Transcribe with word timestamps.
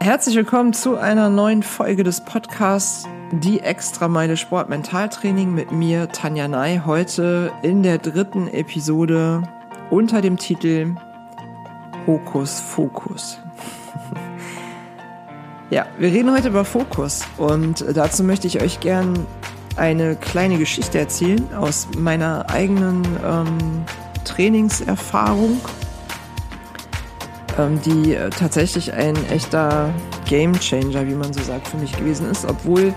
Herzlich 0.00 0.36
willkommen 0.36 0.72
zu 0.72 0.96
einer 0.96 1.28
neuen 1.28 1.64
Folge 1.64 2.04
des 2.04 2.20
Podcasts 2.20 3.04
Die 3.32 3.60
Extrameile 3.60 4.36
Sport 4.36 4.68
Mentaltraining 4.68 5.52
mit 5.52 5.72
mir, 5.72 6.08
Tanja 6.08 6.46
Ney, 6.46 6.82
heute 6.86 7.52
in 7.62 7.82
der 7.82 7.98
dritten 7.98 8.46
Episode 8.46 9.42
unter 9.90 10.22
dem 10.22 10.36
Titel 10.36 10.94
Hokus 12.06 12.60
Fokus. 12.60 13.38
ja, 15.70 15.84
wir 15.98 16.12
reden 16.12 16.32
heute 16.32 16.48
über 16.48 16.64
Fokus 16.64 17.24
und 17.36 17.84
dazu 17.92 18.22
möchte 18.22 18.46
ich 18.46 18.62
euch 18.62 18.78
gern 18.78 19.26
eine 19.76 20.14
kleine 20.14 20.58
Geschichte 20.58 21.00
erzählen 21.00 21.44
aus 21.54 21.88
meiner 21.98 22.48
eigenen 22.50 23.02
ähm, 23.24 23.84
Trainingserfahrung 24.24 25.60
die 27.84 28.14
äh, 28.14 28.30
tatsächlich 28.30 28.92
ein 28.92 29.16
echter 29.30 29.92
Game 30.28 30.58
Changer, 30.58 31.06
wie 31.08 31.14
man 31.14 31.32
so 31.32 31.42
sagt, 31.42 31.68
für 31.68 31.76
mich 31.76 31.96
gewesen 31.96 32.30
ist, 32.30 32.44
obwohl 32.44 32.94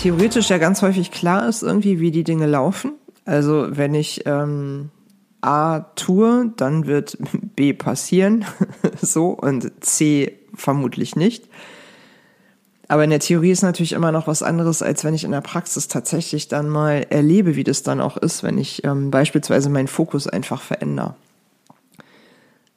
theoretisch 0.00 0.48
ja 0.48 0.58
ganz 0.58 0.82
häufig 0.82 1.10
klar 1.10 1.48
ist 1.48 1.62
irgendwie, 1.62 1.98
wie 1.98 2.10
die 2.10 2.24
Dinge 2.24 2.46
laufen. 2.46 2.92
Also 3.24 3.66
wenn 3.70 3.94
ich 3.94 4.22
ähm, 4.26 4.90
A 5.40 5.80
tue, 5.96 6.52
dann 6.56 6.86
wird 6.86 7.18
B 7.56 7.72
passieren, 7.72 8.44
so 9.02 9.30
und 9.30 9.72
C 9.84 10.38
vermutlich 10.54 11.16
nicht. 11.16 11.48
Aber 12.86 13.04
in 13.04 13.10
der 13.10 13.20
Theorie 13.20 13.50
ist 13.50 13.62
natürlich 13.62 13.92
immer 13.92 14.12
noch 14.12 14.26
was 14.26 14.42
anderes, 14.42 14.82
als 14.82 15.04
wenn 15.04 15.14
ich 15.14 15.24
in 15.24 15.30
der 15.30 15.40
Praxis 15.40 15.86
tatsächlich 15.86 16.48
dann 16.48 16.68
mal 16.68 17.06
erlebe, 17.10 17.54
wie 17.54 17.64
das 17.64 17.84
dann 17.84 18.00
auch 18.00 18.16
ist, 18.16 18.42
wenn 18.42 18.58
ich 18.58 18.84
ähm, 18.84 19.10
beispielsweise 19.10 19.68
meinen 19.68 19.86
Fokus 19.88 20.26
einfach 20.26 20.60
verändere. 20.60 21.14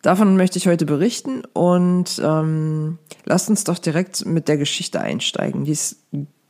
Davon 0.03 0.35
möchte 0.35 0.59
ich 0.59 0.67
heute 0.67 0.85
berichten 0.85 1.43
und 1.53 2.21
ähm, 2.21 2.99
lasst 3.23 3.49
uns 3.49 3.63
doch 3.63 3.79
direkt 3.79 4.25
mit 4.25 4.49
der 4.49 4.57
Geschichte 4.57 4.99
einsteigen. 4.99 5.63
Die 5.63 5.71
ist 5.71 5.95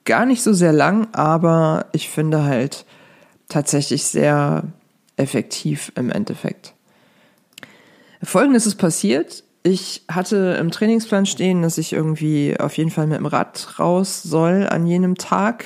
gar 0.06 0.26
nicht 0.26 0.42
so 0.42 0.54
sehr 0.54 0.74
lang, 0.74 1.08
aber 1.14 1.86
ich 1.92 2.10
finde 2.10 2.44
halt 2.44 2.84
tatsächlich 3.50 4.06
sehr 4.06 4.64
effektiv 5.18 5.92
im 5.94 6.10
Endeffekt. 6.10 6.74
Folgendes 8.24 8.66
ist 8.66 8.78
passiert. 8.78 9.44
Ich 9.62 10.04
hatte 10.10 10.58
im 10.60 10.72
Trainingsplan 10.72 11.28
stehen, 11.28 11.62
dass 11.62 11.78
ich 11.78 11.94
irgendwie 11.94 12.60
auf 12.60 12.76
jeden 12.76 12.90
Fall 12.90 13.06
mit 13.06 13.20
dem 13.20 13.28
Rad 13.28 13.78
raus 13.78 14.24
soll 14.24 14.68
an 14.68 14.88
jenem 14.88 15.14
Tag. 15.14 15.66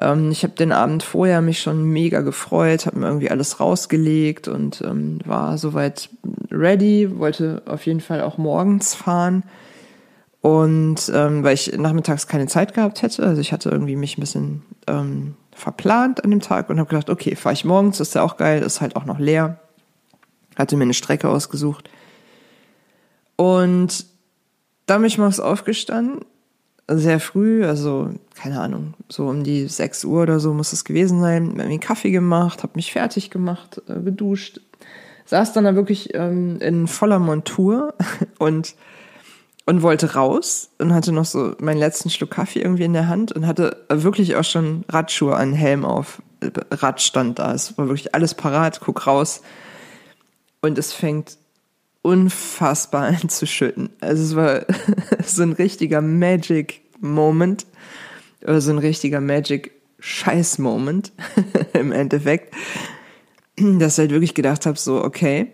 Ähm, 0.00 0.30
ich 0.30 0.42
habe 0.42 0.54
den 0.54 0.72
Abend 0.72 1.02
vorher 1.02 1.40
mich 1.40 1.60
schon 1.60 1.84
mega 1.84 2.20
gefreut, 2.20 2.86
habe 2.86 2.98
mir 2.98 3.06
irgendwie 3.06 3.30
alles 3.30 3.60
rausgelegt 3.60 4.48
und 4.48 4.82
ähm, 4.82 5.18
war 5.24 5.58
soweit 5.58 6.10
ready, 6.50 7.18
wollte 7.18 7.62
auf 7.66 7.86
jeden 7.86 8.00
Fall 8.00 8.20
auch 8.20 8.38
morgens 8.38 8.94
fahren. 8.94 9.44
Und 10.40 11.10
ähm, 11.12 11.42
weil 11.42 11.54
ich 11.54 11.76
nachmittags 11.76 12.28
keine 12.28 12.46
Zeit 12.46 12.74
gehabt 12.74 13.02
hätte, 13.02 13.24
also 13.24 13.40
ich 13.40 13.52
hatte 13.52 13.70
irgendwie 13.70 13.96
mich 13.96 14.16
ein 14.16 14.20
bisschen 14.20 14.62
ähm, 14.86 15.34
verplant 15.52 16.22
an 16.22 16.30
dem 16.30 16.40
Tag 16.40 16.70
und 16.70 16.78
habe 16.78 16.88
gedacht, 16.88 17.10
okay, 17.10 17.34
fahre 17.34 17.54
ich 17.54 17.64
morgens, 17.64 17.98
ist 17.98 18.14
ja 18.14 18.22
auch 18.22 18.36
geil, 18.36 18.62
ist 18.62 18.80
halt 18.80 18.94
auch 18.94 19.06
noch 19.06 19.18
leer. 19.18 19.58
Hatte 20.56 20.76
mir 20.76 20.84
eine 20.84 20.94
Strecke 20.94 21.28
ausgesucht. 21.28 21.90
Und 23.36 24.06
da 24.86 24.98
bin 24.98 25.06
ich 25.06 25.18
morgens 25.18 25.40
aufgestanden 25.40 26.20
sehr 26.88 27.18
früh, 27.18 27.64
also 27.64 28.10
keine 28.34 28.60
Ahnung, 28.60 28.94
so 29.08 29.26
um 29.26 29.42
die 29.42 29.66
6 29.66 30.04
Uhr 30.04 30.22
oder 30.22 30.38
so 30.38 30.52
muss 30.52 30.72
es 30.72 30.84
gewesen 30.84 31.20
sein, 31.20 31.54
mir 31.54 31.64
einen 31.64 31.80
Kaffee 31.80 32.10
gemacht, 32.10 32.62
habe 32.62 32.74
mich 32.76 32.92
fertig 32.92 33.30
gemacht, 33.30 33.82
äh, 33.88 34.00
geduscht, 34.00 34.60
saß 35.24 35.52
dann 35.52 35.64
da 35.64 35.74
wirklich 35.74 36.14
ähm, 36.14 36.60
in 36.60 36.86
voller 36.86 37.18
Montur 37.18 37.94
und 38.38 38.74
und 39.68 39.82
wollte 39.82 40.14
raus 40.14 40.70
und 40.78 40.94
hatte 40.94 41.10
noch 41.10 41.24
so 41.24 41.54
meinen 41.58 41.78
letzten 41.78 42.08
Schluck 42.08 42.30
Kaffee 42.30 42.60
irgendwie 42.60 42.84
in 42.84 42.92
der 42.92 43.08
Hand 43.08 43.32
und 43.32 43.48
hatte 43.48 43.84
wirklich 43.88 44.36
auch 44.36 44.44
schon 44.44 44.84
Radschuhe 44.88 45.34
an 45.34 45.52
Helm 45.52 45.84
auf. 45.84 46.22
Rad 46.70 47.02
stand 47.02 47.40
da. 47.40 47.52
Es 47.52 47.76
war 47.76 47.88
wirklich 47.88 48.14
alles 48.14 48.34
parat, 48.34 48.80
guck 48.80 49.08
raus. 49.08 49.42
Und 50.62 50.78
es 50.78 50.92
fängt 50.92 51.36
unfassbar 52.06 53.02
an 53.22 53.28
zu 53.28 53.46
schütten. 53.46 53.90
Also 54.00 54.22
es 54.22 54.36
war 54.36 54.64
so 55.24 55.42
ein 55.42 55.52
richtiger 55.52 56.00
Magic 56.00 56.82
Moment 57.00 57.66
oder 58.42 58.60
so 58.60 58.70
ein 58.70 58.78
richtiger 58.78 59.20
Magic 59.20 59.72
Scheiß 59.98 60.58
Moment 60.58 61.12
im 61.72 61.90
Endeffekt, 61.90 62.54
dass 63.56 63.94
ich 63.94 63.98
halt 63.98 64.10
wirklich 64.10 64.34
gedacht 64.34 64.66
habe, 64.66 64.78
so 64.78 65.02
okay, 65.02 65.52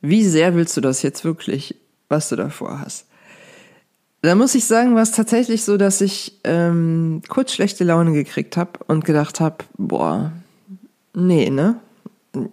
wie 0.00 0.24
sehr 0.24 0.54
willst 0.54 0.76
du 0.76 0.80
das 0.80 1.02
jetzt 1.02 1.24
wirklich, 1.24 1.76
was 2.08 2.28
du 2.28 2.36
davor 2.36 2.80
hast? 2.80 3.06
Da 4.20 4.34
muss 4.34 4.54
ich 4.54 4.64
sagen, 4.64 4.94
war 4.94 5.02
es 5.02 5.12
tatsächlich 5.12 5.64
so, 5.64 5.76
dass 5.76 6.00
ich 6.00 6.38
ähm, 6.44 7.22
kurz 7.28 7.52
schlechte 7.52 7.84
Laune 7.84 8.12
gekriegt 8.12 8.56
habe 8.56 8.78
und 8.86 9.04
gedacht 9.04 9.40
habe, 9.40 9.64
boah, 9.78 10.32
nee, 11.14 11.50
ne? 11.50 11.80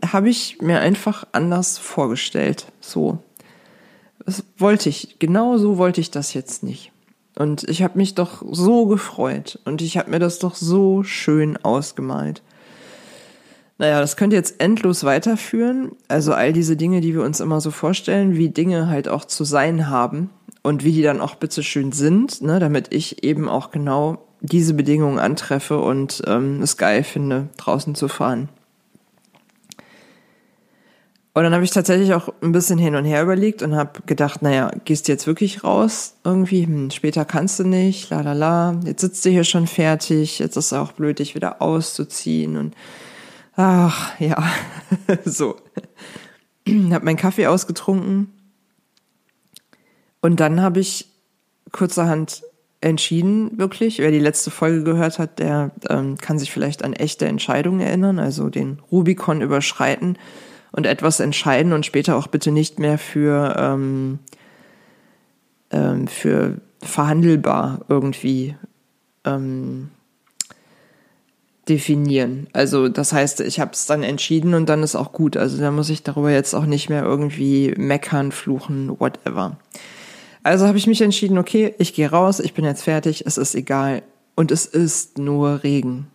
Habe 0.05 0.29
ich 0.29 0.61
mir 0.61 0.79
einfach 0.79 1.25
anders 1.31 1.77
vorgestellt. 1.77 2.65
So. 2.81 3.19
Das 4.25 4.43
wollte 4.57 4.89
ich, 4.89 5.17
genau 5.19 5.57
so 5.57 5.77
wollte 5.77 6.01
ich 6.01 6.11
das 6.11 6.33
jetzt 6.33 6.63
nicht. 6.63 6.91
Und 7.35 7.63
ich 7.69 7.83
habe 7.83 7.97
mich 7.97 8.15
doch 8.15 8.43
so 8.51 8.85
gefreut 8.85 9.59
und 9.63 9.81
ich 9.81 9.97
habe 9.97 10.11
mir 10.11 10.19
das 10.19 10.39
doch 10.39 10.55
so 10.55 11.03
schön 11.03 11.57
ausgemalt. 11.63 12.41
Naja, 13.77 14.01
das 14.01 14.17
könnte 14.17 14.35
jetzt 14.35 14.59
endlos 14.59 15.05
weiterführen. 15.05 15.93
Also 16.09 16.33
all 16.33 16.51
diese 16.51 16.75
Dinge, 16.75 16.99
die 16.99 17.13
wir 17.13 17.23
uns 17.23 17.39
immer 17.39 17.61
so 17.61 17.71
vorstellen, 17.71 18.35
wie 18.35 18.49
Dinge 18.49 18.87
halt 18.87 19.07
auch 19.07 19.23
zu 19.23 19.45
sein 19.45 19.89
haben 19.89 20.29
und 20.63 20.83
wie 20.83 20.91
die 20.91 21.01
dann 21.01 21.21
auch 21.21 21.35
bitte 21.35 21.63
schön 21.63 21.93
sind, 21.93 22.41
ne, 22.41 22.59
damit 22.59 22.93
ich 22.93 23.23
eben 23.23 23.47
auch 23.47 23.71
genau 23.71 24.25
diese 24.41 24.73
Bedingungen 24.73 25.17
antreffe 25.17 25.79
und 25.79 26.21
ähm, 26.27 26.61
es 26.61 26.75
geil 26.75 27.05
finde, 27.05 27.47
draußen 27.55 27.95
zu 27.95 28.09
fahren. 28.09 28.49
Und 31.39 31.45
dann 31.45 31.53
habe 31.53 31.63
ich 31.63 31.71
tatsächlich 31.71 32.13
auch 32.13 32.33
ein 32.41 32.51
bisschen 32.51 32.77
hin 32.77 32.95
und 32.95 33.05
her 33.05 33.23
überlegt 33.23 33.63
und 33.63 33.73
habe 33.73 34.01
gedacht, 34.05 34.41
naja, 34.41 34.73
gehst 34.83 35.07
du 35.07 35.13
jetzt 35.13 35.25
wirklich 35.25 35.63
raus 35.63 36.17
irgendwie? 36.25 36.65
Hm, 36.65 36.91
später 36.91 37.23
kannst 37.23 37.59
du 37.59 37.63
nicht, 37.63 38.09
la 38.09 38.19
la 38.19 38.33
la. 38.33 38.77
Jetzt 38.83 38.99
sitzt 38.99 39.23
du 39.23 39.29
hier 39.29 39.45
schon 39.45 39.65
fertig, 39.65 40.39
jetzt 40.39 40.57
ist 40.57 40.65
es 40.65 40.73
auch 40.73 40.91
blöd, 40.91 41.19
dich 41.19 41.35
wieder 41.35 41.61
auszuziehen 41.61 42.57
und 42.57 42.75
ach 43.55 44.19
ja, 44.19 44.51
so. 45.23 45.55
habe 46.67 47.05
meinen 47.05 47.15
Kaffee 47.15 47.47
ausgetrunken 47.47 48.33
und 50.19 50.41
dann 50.41 50.59
habe 50.59 50.81
ich 50.81 51.07
kurzerhand 51.71 52.43
entschieden, 52.81 53.57
wirklich. 53.57 53.99
Wer 53.99 54.11
die 54.11 54.19
letzte 54.19 54.51
Folge 54.51 54.83
gehört 54.83 55.19
hat, 55.19 55.39
der 55.39 55.71
ähm, 55.87 56.17
kann 56.17 56.37
sich 56.37 56.51
vielleicht 56.51 56.83
an 56.83 56.91
echte 56.91 57.27
Entscheidungen 57.27 57.79
erinnern, 57.79 58.19
also 58.19 58.49
den 58.49 58.81
Rubikon 58.91 59.39
überschreiten 59.39 60.17
und 60.71 60.85
etwas 60.85 61.19
entscheiden 61.19 61.73
und 61.73 61.85
später 61.85 62.15
auch 62.15 62.27
bitte 62.27 62.51
nicht 62.51 62.79
mehr 62.79 62.97
für, 62.97 63.55
ähm, 63.57 64.19
ähm, 65.71 66.07
für 66.07 66.61
verhandelbar 66.81 67.81
irgendwie 67.89 68.55
ähm, 69.25 69.89
definieren. 71.67 72.47
Also 72.53 72.89
das 72.89 73.13
heißt, 73.13 73.41
ich 73.41 73.59
habe 73.59 73.71
es 73.73 73.85
dann 73.85 74.03
entschieden 74.03 74.53
und 74.53 74.67
dann 74.67 74.83
ist 74.83 74.95
auch 74.95 75.11
gut. 75.11 75.37
Also 75.37 75.57
da 75.59 75.71
muss 75.71 75.89
ich 75.89 76.03
darüber 76.03 76.31
jetzt 76.31 76.53
auch 76.53 76.65
nicht 76.65 76.89
mehr 76.89 77.03
irgendwie 77.03 77.73
meckern, 77.77 78.31
fluchen, 78.31 78.99
whatever. 78.99 79.57
Also 80.41 80.67
habe 80.67 80.77
ich 80.77 80.87
mich 80.87 81.01
entschieden, 81.01 81.37
okay, 81.37 81.75
ich 81.77 81.93
gehe 81.93 82.09
raus, 82.09 82.39
ich 82.39 82.53
bin 82.53 82.65
jetzt 82.65 82.83
fertig, 82.83 83.25
es 83.25 83.37
ist 83.37 83.55
egal. 83.55 84.01
Und 84.35 84.51
es 84.51 84.65
ist 84.65 85.17
nur 85.17 85.63
Regen. 85.63 86.07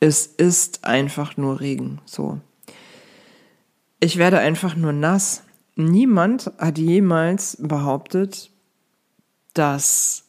Es 0.00 0.26
ist 0.26 0.84
einfach 0.84 1.36
nur 1.36 1.60
Regen. 1.60 2.00
So 2.06 2.40
ich 4.02 4.18
werde 4.18 4.40
einfach 4.40 4.74
nur 4.74 4.92
nass. 4.92 5.44
Niemand 5.76 6.50
hat 6.58 6.76
jemals 6.76 7.56
behauptet, 7.60 8.50
dass 9.54 10.24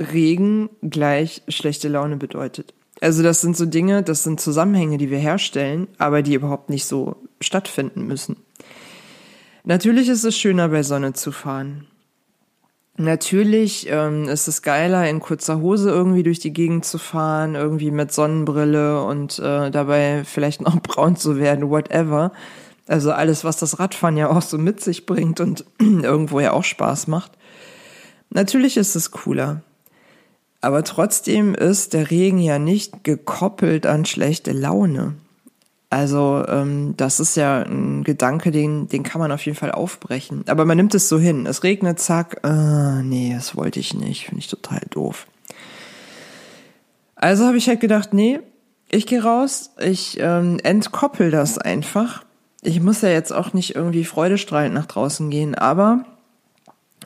Regen 0.00 0.70
gleich 0.82 1.42
schlechte 1.48 1.88
Laune 1.88 2.16
bedeutet. 2.16 2.72
Also 3.02 3.22
das 3.22 3.42
sind 3.42 3.54
so 3.56 3.66
Dinge, 3.66 4.02
das 4.02 4.24
sind 4.24 4.40
Zusammenhänge, 4.40 4.96
die 4.96 5.10
wir 5.10 5.18
herstellen, 5.18 5.88
aber 5.98 6.22
die 6.22 6.34
überhaupt 6.34 6.70
nicht 6.70 6.86
so 6.86 7.16
stattfinden 7.40 8.06
müssen. 8.06 8.36
Natürlich 9.64 10.08
ist 10.08 10.24
es 10.24 10.36
schöner, 10.36 10.70
bei 10.70 10.82
Sonne 10.82 11.12
zu 11.12 11.32
fahren. 11.32 11.86
Natürlich 12.98 13.88
ähm, 13.88 14.28
ist 14.28 14.48
es 14.48 14.60
geiler, 14.60 15.08
in 15.08 15.20
kurzer 15.20 15.60
Hose 15.60 15.90
irgendwie 15.90 16.22
durch 16.22 16.40
die 16.40 16.52
Gegend 16.52 16.84
zu 16.84 16.98
fahren, 16.98 17.54
irgendwie 17.54 17.90
mit 17.90 18.12
Sonnenbrille 18.12 19.02
und 19.02 19.38
äh, 19.38 19.70
dabei 19.70 20.24
vielleicht 20.24 20.60
noch 20.60 20.80
braun 20.82 21.16
zu 21.16 21.38
werden, 21.38 21.70
whatever. 21.70 22.32
Also 22.86 23.12
alles, 23.12 23.44
was 23.44 23.56
das 23.56 23.78
Radfahren 23.78 24.16
ja 24.16 24.28
auch 24.28 24.42
so 24.42 24.58
mit 24.58 24.80
sich 24.80 25.06
bringt 25.06 25.40
und 25.40 25.64
irgendwo 25.78 26.40
ja 26.40 26.52
auch 26.52 26.64
Spaß 26.64 27.06
macht. 27.06 27.32
Natürlich 28.30 28.76
ist 28.76 28.94
es 28.94 29.10
cooler. 29.10 29.62
Aber 30.60 30.84
trotzdem 30.84 31.54
ist 31.54 31.92
der 31.92 32.10
Regen 32.10 32.38
ja 32.38 32.58
nicht 32.58 33.04
gekoppelt 33.04 33.86
an 33.86 34.04
schlechte 34.04 34.52
Laune. 34.52 35.14
Also 35.92 36.42
ähm, 36.48 36.94
das 36.96 37.20
ist 37.20 37.36
ja 37.36 37.64
ein 37.64 38.02
Gedanke, 38.02 38.50
den, 38.50 38.88
den 38.88 39.02
kann 39.02 39.20
man 39.20 39.30
auf 39.30 39.44
jeden 39.44 39.58
Fall 39.58 39.72
aufbrechen. 39.72 40.42
Aber 40.46 40.64
man 40.64 40.78
nimmt 40.78 40.94
es 40.94 41.10
so 41.10 41.18
hin. 41.18 41.44
Es 41.44 41.64
regnet, 41.64 42.00
zack, 42.00 42.40
äh, 42.44 43.02
nee, 43.02 43.34
das 43.34 43.56
wollte 43.56 43.78
ich 43.78 43.92
nicht. 43.92 44.24
Finde 44.24 44.38
ich 44.38 44.48
total 44.48 44.80
doof. 44.88 45.26
Also 47.14 47.44
habe 47.44 47.58
ich 47.58 47.68
halt 47.68 47.80
gedacht, 47.80 48.14
nee, 48.14 48.40
ich 48.90 49.06
gehe 49.06 49.22
raus, 49.22 49.72
ich 49.78 50.16
ähm, 50.18 50.58
entkoppel 50.62 51.30
das 51.30 51.58
einfach. 51.58 52.24
Ich 52.62 52.80
muss 52.80 53.02
ja 53.02 53.10
jetzt 53.10 53.30
auch 53.30 53.52
nicht 53.52 53.74
irgendwie 53.74 54.04
freudestrahlend 54.04 54.74
nach 54.74 54.86
draußen 54.86 55.28
gehen, 55.28 55.54
aber 55.54 56.06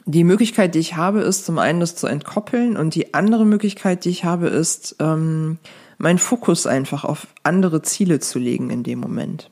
die 0.05 0.23
Möglichkeit, 0.23 0.77
die 0.77 0.79
ich 0.79 0.95
habe, 0.95 1.23
ist 1.23 1.45
zum 1.45 1.59
einen 1.59 1.81
das 1.81 1.97
zu 1.97 2.07
entkoppeln 2.07 2.77
und 2.77 2.95
die 2.95 3.15
andere 3.15 3.47
Möglichkeit, 3.47 4.05
die 4.05 4.11
ich 4.11 4.23
habe, 4.23 4.47
ist 4.47 4.95
ähm, 5.01 5.59
meinen 5.99 6.19
Fokus 6.19 6.67
einfach 6.67 7.05
auf 7.05 7.27
andere 7.43 7.83
Ziele 7.83 8.21
zu 8.21 8.39
legen 8.39 8.71
in 8.71 8.83
dem 8.83 9.01
Moment. 9.01 9.51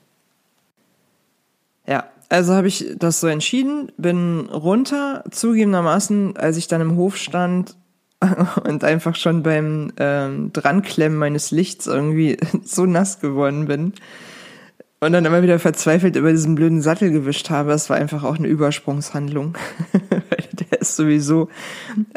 Ja, 1.87 2.05
also 2.29 2.55
habe 2.55 2.69
ich 2.69 2.87
das 2.99 3.21
so 3.21 3.27
entschieden, 3.27 3.93
bin 3.97 4.49
runter, 4.51 5.25
zugegebenermaßen, 5.31 6.37
als 6.37 6.57
ich 6.57 6.69
dann 6.69 6.81
im 6.81 6.97
Hof 6.97 7.17
stand 7.17 7.77
und 8.65 8.85
einfach 8.85 9.17
schon 9.17 9.43
beim 9.43 9.93
ähm, 9.99 10.53
Dranklemmen 10.53 11.19
meines 11.19 11.51
Lichts 11.51 11.87
irgendwie 11.87 12.39
so 12.63 12.87
nass 12.87 13.21
geworden 13.21 13.67
bin 13.67 13.93
und 15.05 15.13
dann 15.13 15.25
immer 15.27 15.43
wieder 15.43 15.59
verzweifelt 15.59 16.17
über 16.17 16.31
diesen 16.31 16.55
blöden 16.55 16.81
Sattel 16.81 17.11
gewischt 17.11 17.51
habe. 17.51 17.73
Es 17.73 17.91
war 17.91 17.99
einfach 17.99 18.25
auch 18.25 18.39
eine 18.39 18.49
Übersprungshandlung. 18.49 19.57
Der 20.71 20.81
ist 20.81 20.97
sowieso 20.97 21.49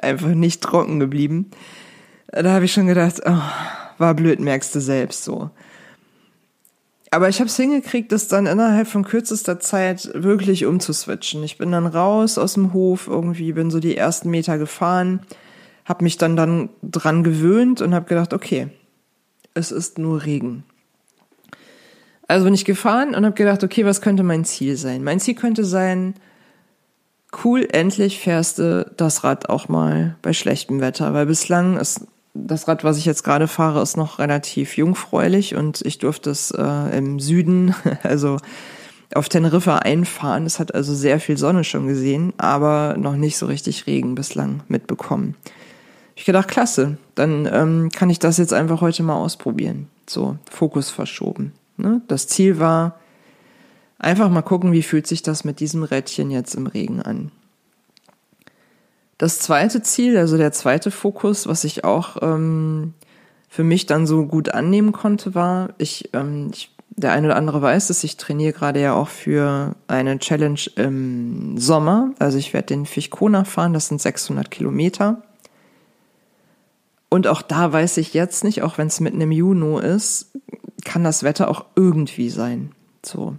einfach 0.01 0.29
nicht 0.29 0.61
trocken 0.61 0.99
geblieben. 0.99 1.51
Da 2.27 2.53
habe 2.53 2.65
ich 2.65 2.73
schon 2.73 2.87
gedacht, 2.87 3.21
oh, 3.25 3.41
war 3.97 4.13
blöd, 4.13 4.39
merkst 4.39 4.73
du 4.75 4.79
selbst 4.79 5.23
so. 5.23 5.49
Aber 7.09 7.29
ich 7.29 7.39
habe 7.39 7.47
es 7.47 7.55
hingekriegt, 7.55 8.11
das 8.11 8.27
dann 8.27 8.47
innerhalb 8.47 8.87
von 8.87 9.05
kürzester 9.05 9.59
Zeit 9.59 10.09
wirklich 10.13 10.65
umzuswitchen. 10.65 11.41
Ich 11.43 11.57
bin 11.57 11.71
dann 11.71 11.87
raus 11.87 12.37
aus 12.37 12.55
dem 12.55 12.73
Hof, 12.73 13.07
irgendwie 13.07 13.53
bin 13.53 13.71
so 13.71 13.79
die 13.79 13.95
ersten 13.95 14.29
Meter 14.29 14.57
gefahren, 14.57 15.21
habe 15.85 16.03
mich 16.03 16.17
dann 16.17 16.35
dann 16.35 16.69
dran 16.83 17.23
gewöhnt 17.23 17.81
und 17.81 17.95
habe 17.95 18.07
gedacht, 18.07 18.33
okay, 18.33 18.67
es 19.53 19.71
ist 19.71 19.97
nur 19.97 20.25
Regen. 20.25 20.63
Also 22.27 22.43
bin 22.43 22.53
ich 22.53 22.65
gefahren 22.65 23.15
und 23.15 23.25
habe 23.25 23.35
gedacht, 23.35 23.63
okay, 23.63 23.85
was 23.85 24.01
könnte 24.01 24.23
mein 24.23 24.43
Ziel 24.43 24.75
sein? 24.75 25.03
Mein 25.03 25.21
Ziel 25.21 25.35
könnte 25.35 25.63
sein, 25.63 26.13
cool, 27.43 27.65
endlich 27.71 28.19
fährst 28.19 28.59
du 28.59 28.85
das 28.97 29.23
Rad 29.23 29.49
auch 29.49 29.69
mal 29.69 30.17
bei 30.21 30.33
schlechtem 30.33 30.81
Wetter, 30.81 31.13
weil 31.13 31.25
bislang 31.25 31.77
ist 31.77 32.01
das 32.45 32.67
Rad, 32.67 32.83
was 32.83 32.97
ich 32.97 33.05
jetzt 33.05 33.23
gerade 33.23 33.47
fahre, 33.47 33.81
ist 33.81 33.97
noch 33.97 34.19
relativ 34.19 34.77
jungfräulich 34.77 35.55
und 35.55 35.81
ich 35.85 35.97
durfte 35.97 36.29
es 36.29 36.51
äh, 36.51 36.97
im 36.97 37.19
Süden, 37.19 37.73
also 38.03 38.37
auf 39.13 39.29
Teneriffa 39.29 39.77
einfahren. 39.77 40.45
Es 40.45 40.59
hat 40.59 40.75
also 40.75 40.93
sehr 40.93 41.19
viel 41.19 41.37
Sonne 41.37 41.63
schon 41.63 41.87
gesehen, 41.87 42.33
aber 42.37 42.95
noch 42.97 43.15
nicht 43.15 43.37
so 43.37 43.45
richtig 43.45 43.87
Regen 43.87 44.15
bislang 44.15 44.61
mitbekommen. 44.67 45.35
Ich 46.15 46.25
gedacht, 46.25 46.47
klasse, 46.47 46.97
dann 47.15 47.47
ähm, 47.51 47.89
kann 47.93 48.09
ich 48.09 48.19
das 48.19 48.37
jetzt 48.37 48.53
einfach 48.53 48.81
heute 48.81 49.03
mal 49.03 49.15
ausprobieren. 49.15 49.87
So, 50.07 50.37
Fokus 50.49 50.89
verschoben. 50.89 51.53
Ne? 51.77 52.01
Das 52.07 52.27
Ziel 52.27 52.59
war, 52.59 52.99
einfach 53.99 54.29
mal 54.29 54.41
gucken, 54.41 54.71
wie 54.71 54.83
fühlt 54.83 55.07
sich 55.07 55.21
das 55.21 55.43
mit 55.43 55.59
diesem 55.59 55.83
Rädchen 55.83 56.31
jetzt 56.31 56.55
im 56.55 56.67
Regen 56.67 57.01
an. 57.01 57.31
Das 59.17 59.39
zweite 59.39 59.81
Ziel, 59.81 60.17
also 60.17 60.37
der 60.37 60.51
zweite 60.51 60.91
Fokus, 60.91 61.47
was 61.47 61.63
ich 61.63 61.83
auch 61.83 62.17
ähm, 62.21 62.93
für 63.49 63.63
mich 63.63 63.85
dann 63.87 64.05
so 64.05 64.25
gut 64.25 64.49
annehmen 64.49 64.91
konnte, 64.91 65.33
war, 65.33 65.73
ich, 65.77 66.09
ähm, 66.13 66.51
ich 66.53 66.71
der 66.97 67.11
eine 67.11 67.27
oder 67.27 67.35
andere 67.35 67.61
weiß 67.61 67.91
es, 67.91 68.03
ich 68.03 68.17
trainiere 68.17 68.53
gerade 68.53 68.81
ja 68.81 68.95
auch 68.95 69.07
für 69.07 69.75
eine 69.87 70.17
Challenge 70.17 70.59
im 70.75 71.57
Sommer. 71.57 72.11
Also 72.17 72.39
ich 72.39 72.53
werde 72.53 72.67
den 72.67 72.87
Fichkona 72.87 73.43
fahren, 73.43 73.73
das 73.73 73.87
sind 73.87 74.01
600 74.01 74.49
Kilometer. 74.49 75.21
Und 77.09 77.27
auch 77.27 77.43
da 77.43 77.71
weiß 77.71 77.97
ich 77.97 78.15
jetzt 78.15 78.43
nicht, 78.43 78.63
auch 78.63 78.79
wenn 78.79 78.87
es 78.87 78.99
mitten 78.99 79.21
im 79.21 79.31
Juni 79.31 79.79
ist, 79.79 80.31
kann 80.83 81.03
das 81.03 81.21
Wetter 81.21 81.49
auch 81.49 81.65
irgendwie 81.75 82.29
sein. 82.29 82.71
So. 83.05 83.35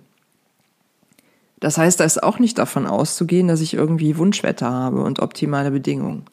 Das 1.60 1.76
heißt, 1.76 1.99
da 2.00 2.05
ist 2.05 2.22
auch 2.22 2.38
nicht 2.38 2.58
davon 2.58 2.87
auszugehen, 2.87 3.49
dass 3.49 3.60
ich 3.60 3.75
irgendwie 3.75 4.16
Wunschwetter 4.16 4.70
habe 4.70 5.02
und 5.02 5.20
optimale 5.20 5.70
Bedingungen. 5.70 6.25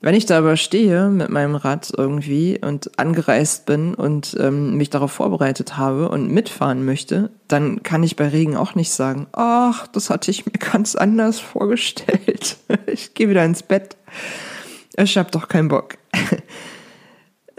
Wenn 0.00 0.14
ich 0.14 0.26
da 0.26 0.38
aber 0.38 0.56
stehe 0.56 1.08
mit 1.08 1.28
meinem 1.28 1.56
Rad 1.56 1.92
irgendwie 1.96 2.60
und 2.60 3.00
angereist 3.00 3.66
bin 3.66 3.94
und 3.94 4.36
ähm, 4.38 4.76
mich 4.76 4.90
darauf 4.90 5.10
vorbereitet 5.10 5.76
habe 5.76 6.08
und 6.08 6.30
mitfahren 6.30 6.84
möchte, 6.84 7.30
dann 7.48 7.82
kann 7.82 8.04
ich 8.04 8.14
bei 8.14 8.28
Regen 8.28 8.56
auch 8.56 8.76
nicht 8.76 8.92
sagen, 8.92 9.26
ach, 9.32 9.88
das 9.88 10.08
hatte 10.08 10.30
ich 10.30 10.46
mir 10.46 10.52
ganz 10.72 10.94
anders 10.94 11.40
vorgestellt. 11.40 12.58
ich 12.86 13.14
gehe 13.14 13.28
wieder 13.28 13.44
ins 13.44 13.64
Bett. 13.64 13.96
Ich 14.96 15.18
hab 15.18 15.32
doch 15.32 15.48
keinen 15.48 15.68
Bock. 15.68 15.98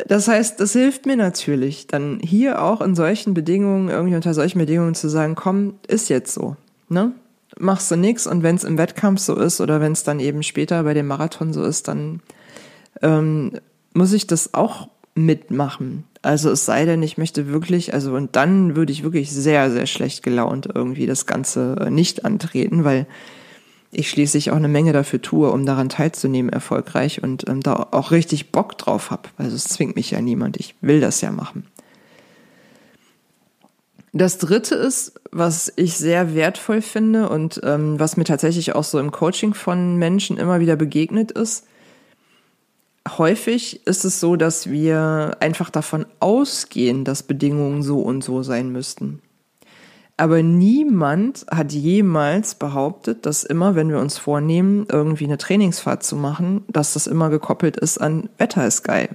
Das 0.08 0.28
heißt, 0.28 0.60
das 0.60 0.74
hilft 0.74 1.06
mir 1.06 1.18
natürlich, 1.18 1.88
dann 1.88 2.20
hier 2.22 2.62
auch 2.62 2.82
in 2.82 2.96
solchen 2.96 3.34
Bedingungen, 3.34 3.90
irgendwie 3.90 4.16
unter 4.16 4.34
solchen 4.34 4.60
Bedingungen 4.60 4.96
zu 4.96 5.10
sagen, 5.10 5.36
komm, 5.36 5.76
ist 5.88 6.10
jetzt 6.10 6.34
so, 6.34 6.56
ne? 6.88 7.12
Machst 7.58 7.92
du 7.92 7.98
nix 7.98 8.28
und 8.28 8.44
wenn 8.44 8.56
es 8.56 8.64
im 8.64 8.78
Wettkampf 8.78 9.20
so 9.20 9.36
ist 9.36 9.60
oder 9.60 9.82
wenn 9.82 9.92
es 9.92 10.04
dann 10.04 10.20
eben 10.20 10.44
später 10.44 10.84
bei 10.84 10.94
dem 10.94 11.08
Marathon 11.08 11.52
so 11.52 11.64
ist, 11.64 11.88
dann 11.88 12.22
ähm, 13.02 13.54
muss 13.94 14.14
ich 14.14 14.28
das 14.28 14.54
auch 14.54 14.88
mitmachen. 15.16 16.06
Also 16.22 16.52
es 16.52 16.66
sei 16.66 16.86
denn, 16.86 17.02
ich 17.04 17.18
möchte 17.18 17.48
wirklich, 17.48 17.94
also 17.94 18.14
und 18.14 18.36
dann 18.36 18.76
würde 18.76 18.94
ich 18.94 19.04
wirklich 19.04 19.32
sehr, 19.32 19.72
sehr 19.72 19.88
schlecht 19.88 20.24
gelaunt 20.24 20.70
irgendwie 20.74 21.08
das 21.08 21.26
Ganze 21.26 21.88
nicht 21.90 22.24
antreten, 22.24 22.84
weil 22.84 23.08
ich 23.92 24.10
schließlich 24.10 24.52
auch 24.52 24.56
eine 24.56 24.68
Menge 24.68 24.94
dafür 24.94 25.22
tue, 25.22 25.52
um 25.52 25.66
daran 25.66 25.90
teilzunehmen, 25.90 26.52
erfolgreich 26.52 27.24
und 27.24 27.48
ähm, 27.50 27.62
da 27.62 27.88
auch 27.92 28.12
richtig 28.12 28.52
Bock 28.52 28.78
drauf 28.78 29.10
habe. 29.12 29.30
Also 29.38 29.56
es 29.56 29.66
zwingt 29.66 29.96
mich 29.96 30.12
ja 30.12 30.22
niemand, 30.22 30.58
ich 30.58 30.76
will 30.82 31.02
das 31.02 31.22
ja 31.22 31.32
machen. 31.32 31.66
Das 34.12 34.40
dritte 34.40 34.76
ist, 34.76 35.20
was 35.32 35.72
ich 35.76 35.96
sehr 35.96 36.34
wertvoll 36.34 36.82
finde 36.82 37.30
und 37.30 37.62
ähm, 37.64 38.00
was 38.00 38.18
mir 38.18 38.24
tatsächlich 38.24 38.74
auch 38.74 38.84
so 38.84 39.00
im 39.00 39.12
Coaching 39.12 39.54
von 39.54 39.98
Menschen 39.98 40.38
immer 40.38 40.60
wieder 40.60 40.76
begegnet 40.76 41.32
ist. 41.32 41.66
Häufig 43.08 43.86
ist 43.88 44.06
es 44.06 44.20
so, 44.20 44.36
dass 44.36 44.70
wir 44.70 45.38
einfach 45.40 45.70
davon 45.70 46.06
ausgehen, 46.20 47.06
dass 47.06 47.24
Bedingungen 47.24 47.82
so 47.82 48.00
und 48.00 48.24
so 48.24 48.44
sein 48.44 48.72
müssten. 48.72 49.22
Aber 50.20 50.44
niemand 50.44 51.46
hat 51.50 51.72
jemals 51.72 52.56
behauptet, 52.56 53.26
dass 53.26 53.46
immer, 53.46 53.76
wenn 53.76 53.88
wir 53.88 54.00
uns 54.00 54.18
vornehmen, 54.18 54.86
irgendwie 54.92 55.24
eine 55.24 55.38
Trainingsfahrt 55.38 56.04
zu 56.04 56.18
machen, 56.18 56.66
dass 56.68 56.92
das 56.92 57.08
immer 57.08 57.30
gekoppelt 57.30 57.78
ist 57.78 58.00
an 58.00 58.28
Wetter 58.38 58.68
ist 58.68 58.84
geil. 58.84 59.08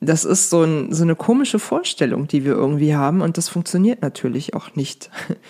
Das 0.00 0.24
ist 0.24 0.50
so, 0.50 0.64
ein, 0.64 0.92
so 0.92 1.04
eine 1.04 1.14
komische 1.14 1.60
Vorstellung, 1.60 2.26
die 2.26 2.44
wir 2.44 2.54
irgendwie 2.54 2.96
haben 2.96 3.20
und 3.20 3.38
das 3.38 3.48
funktioniert 3.48 4.02
natürlich 4.02 4.54
auch 4.54 4.74
nicht. 4.74 5.10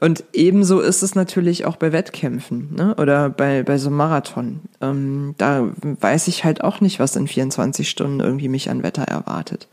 Und 0.00 0.24
ebenso 0.32 0.80
ist 0.80 1.04
es 1.04 1.14
natürlich 1.14 1.66
auch 1.66 1.76
bei 1.76 1.92
Wettkämpfen 1.92 2.74
ne? 2.74 2.96
oder 2.96 3.30
bei, 3.30 3.62
bei 3.62 3.78
so 3.78 3.88
einem 3.88 3.96
Marathon. 3.96 4.60
Ähm, 4.80 5.36
da 5.38 5.70
weiß 5.82 6.26
ich 6.26 6.44
halt 6.44 6.64
auch 6.64 6.80
nicht, 6.80 6.98
was 6.98 7.14
in 7.14 7.28
24 7.28 7.88
Stunden 7.88 8.18
irgendwie 8.18 8.48
mich 8.48 8.68
an 8.70 8.82
Wetter 8.82 9.04
erwartet. 9.04 9.68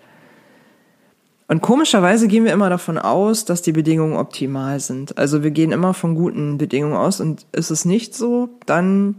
Und 1.52 1.60
komischerweise 1.60 2.30
gehen 2.30 2.46
wir 2.46 2.54
immer 2.54 2.70
davon 2.70 2.98
aus, 2.98 3.44
dass 3.44 3.62
die 3.62 3.74
Bedingungen 3.74 4.16
optimal 4.16 4.80
sind. 4.80 5.18
Also 5.18 5.44
wir 5.44 5.52
gehen 5.52 5.74
immer 5.74 5.94
von 5.94 6.16
guten 6.16 6.58
Bedingungen 6.58 6.96
aus 6.96 7.20
und 7.20 7.46
ist 7.52 7.72
es 7.72 7.84
nicht 7.84 8.16
so, 8.16 8.48
dann 8.66 9.16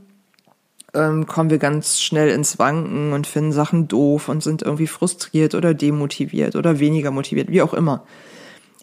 ähm, 0.95 1.27
kommen 1.27 1.51
wir 1.51 1.59
ganz 1.59 2.01
schnell 2.01 2.31
ins 2.31 2.59
Wanken 2.59 3.13
und 3.13 3.27
finden 3.27 3.53
Sachen 3.53 3.87
doof 3.87 4.31
und 4.31 4.43
sind 4.43 4.63
irgendwie 4.63 4.87
frustriert 4.87 5.55
oder 5.55 5.75
demotiviert 5.75 6.57
oder 6.57 6.79
weniger 6.79 7.11
motiviert, 7.11 7.51
wie 7.51 7.61
auch 7.61 7.75
immer. 7.75 8.03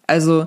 Also 0.05 0.45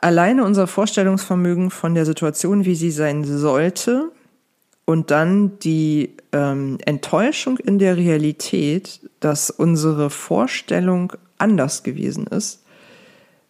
alleine 0.00 0.44
unser 0.44 0.66
Vorstellungsvermögen 0.66 1.70
von 1.70 1.94
der 1.94 2.06
Situation, 2.06 2.64
wie 2.64 2.74
sie 2.74 2.90
sein 2.90 3.22
sollte, 3.24 4.12
und 4.86 5.10
dann 5.10 5.58
die 5.58 6.16
ähm, 6.32 6.78
Enttäuschung 6.86 7.58
in 7.58 7.78
der 7.78 7.98
Realität, 7.98 9.00
dass 9.20 9.50
unsere 9.50 10.08
Vorstellung 10.08 11.12
anders 11.38 11.82
gewesen 11.82 12.26
ist, 12.26 12.62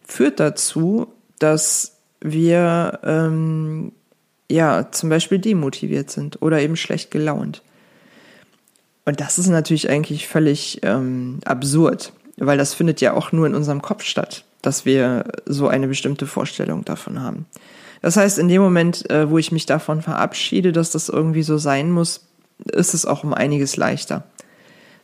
führt 0.05 0.39
dazu, 0.39 1.07
dass 1.39 1.97
wir 2.21 2.99
ähm, 3.03 3.91
ja 4.49 4.91
zum 4.91 5.09
Beispiel 5.09 5.39
demotiviert 5.39 6.09
sind 6.09 6.41
oder 6.41 6.61
eben 6.61 6.75
schlecht 6.75 7.11
gelaunt. 7.11 7.61
Und 9.05 9.21
das 9.21 9.39
ist 9.39 9.47
natürlich 9.47 9.89
eigentlich 9.89 10.27
völlig 10.27 10.81
ähm, 10.83 11.39
absurd, 11.45 12.13
weil 12.37 12.57
das 12.57 12.73
findet 12.73 13.01
ja 13.01 13.13
auch 13.13 13.31
nur 13.31 13.47
in 13.47 13.55
unserem 13.55 13.81
Kopf 13.81 14.03
statt, 14.03 14.43
dass 14.61 14.85
wir 14.85 15.25
so 15.45 15.67
eine 15.67 15.87
bestimmte 15.87 16.27
Vorstellung 16.27 16.85
davon 16.85 17.21
haben. 17.21 17.45
Das 18.01 18.17
heißt, 18.17 18.39
in 18.39 18.47
dem 18.47 18.61
Moment, 18.61 19.09
äh, 19.09 19.29
wo 19.29 19.37
ich 19.37 19.51
mich 19.51 19.65
davon 19.65 20.01
verabschiede, 20.01 20.71
dass 20.71 20.91
das 20.91 21.09
irgendwie 21.09 21.43
so 21.43 21.57
sein 21.57 21.91
muss, 21.91 22.25
ist 22.71 22.93
es 22.93 23.05
auch 23.05 23.23
um 23.23 23.33
einiges 23.33 23.77
leichter. 23.77 24.23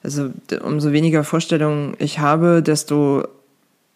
Also 0.05 0.29
umso 0.61 0.91
weniger 0.91 1.23
Vorstellungen 1.23 1.95
ich 1.97 2.19
habe, 2.19 2.61
desto 2.61 3.27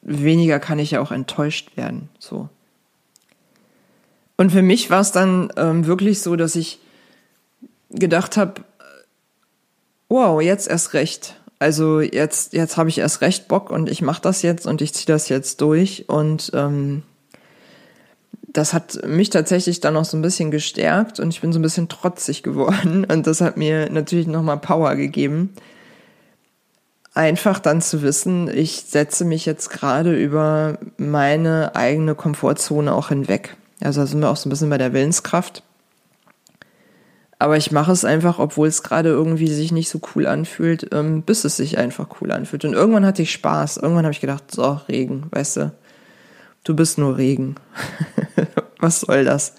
weniger 0.02 0.60
kann 0.60 0.80
ich 0.80 0.90
ja 0.90 1.02
auch 1.02 1.12
enttäuscht 1.12 1.78
werden. 1.78 2.10
So. 2.18 2.50
Und 4.36 4.52
für 4.52 4.64
mich 4.64 4.90
war 4.90 5.02
es 5.02 5.12
dann 5.12 5.54
ähm, 5.56 5.86
wirklich 5.86 6.22
so, 6.22 6.36
dass 6.36 6.56
ich 6.56 6.80
gedacht 7.92 8.38
habe, 8.38 8.62
wow, 10.08 10.42
jetzt 10.42 10.68
erst 10.68 10.96
recht. 10.96 11.36
Also 11.60 12.02
jetzt, 12.02 12.54
jetzt 12.54 12.76
habe 12.76 12.90
ich 12.90 12.98
erst 12.98 13.22
recht 13.22 13.48
Bock 13.48 13.70
und 13.70 13.88
ich 13.88 14.02
mache 14.02 14.24
das 14.24 14.42
jetzt 14.42 14.66
und 14.66 14.82
ich 14.82 14.96
ziehe 14.96 15.06
das 15.06 15.30
jetzt 15.30 15.62
durch. 15.62 16.10
Und 16.10 16.50
ähm, 16.56 17.04
das 18.48 18.74
hat 18.74 19.06
mich 19.06 19.30
tatsächlich 19.30 19.80
dann 19.80 19.94
noch 19.94 20.06
so 20.06 20.18
ein 20.18 20.24
bisschen 20.24 20.50
gestärkt 20.50 21.20
und 21.20 21.30
ich 21.30 21.42
bin 21.42 21.54
so 21.54 21.60
ein 21.60 21.62
bisschen 21.62 21.88
trotzig 21.88 22.42
geworden. 22.44 23.06
Und 23.06 23.28
das 23.28 23.42
hat 23.42 23.58
mir 23.58 23.92
natürlich 23.92 24.26
nochmal 24.26 24.58
Power 24.58 24.96
gegeben. 24.96 25.54
Einfach 27.14 27.60
dann 27.60 27.82
zu 27.82 28.02
wissen, 28.02 28.50
ich 28.54 28.84
setze 28.88 29.26
mich 29.26 29.46
jetzt 29.46 29.70
gerade 29.70 30.16
über 30.16 30.78
meine 30.98 31.76
eigene 31.76 32.16
Komfortzone 32.16 32.94
auch 32.94 33.10
hinweg. 33.10 33.58
Also 33.82 34.02
da 34.02 34.08
sind 34.08 34.22
wir 34.22 34.30
auch 34.30 34.38
so 34.38 34.48
ein 34.48 34.52
bisschen 34.52 34.70
bei 34.70 34.78
der 34.78 34.94
Willenskraft. 34.94 35.64
Aber 37.40 37.56
ich 37.56 37.72
mache 37.72 37.94
es 37.94 38.04
einfach, 38.04 38.38
obwohl 38.38 38.68
es 38.68 38.84
gerade 38.84 39.10
irgendwie 39.10 39.48
sich 39.48 39.72
nicht 39.72 39.90
so 39.90 40.02
cool 40.14 40.28
anfühlt, 40.28 40.94
ähm, 40.94 41.22
bis 41.22 41.46
es 41.46 41.56
sich 41.56 41.78
einfach 41.78 42.08
cool 42.20 42.32
anfühlt. 42.32 42.66
Und 42.66 42.74
irgendwann 42.74 43.06
hatte 43.06 43.22
ich 43.22 43.32
Spaß. 43.32 43.78
Irgendwann 43.78 44.04
habe 44.04 44.12
ich 44.12 44.20
gedacht, 44.20 44.52
so, 44.52 44.82
Regen, 44.90 45.28
weißt 45.32 45.58
du, 45.58 45.72
du 46.66 46.76
bist 46.76 46.98
nur 46.98 47.18
Regen. 47.18 47.56
Was 48.80 49.00
soll 49.00 49.24
das? 49.24 49.56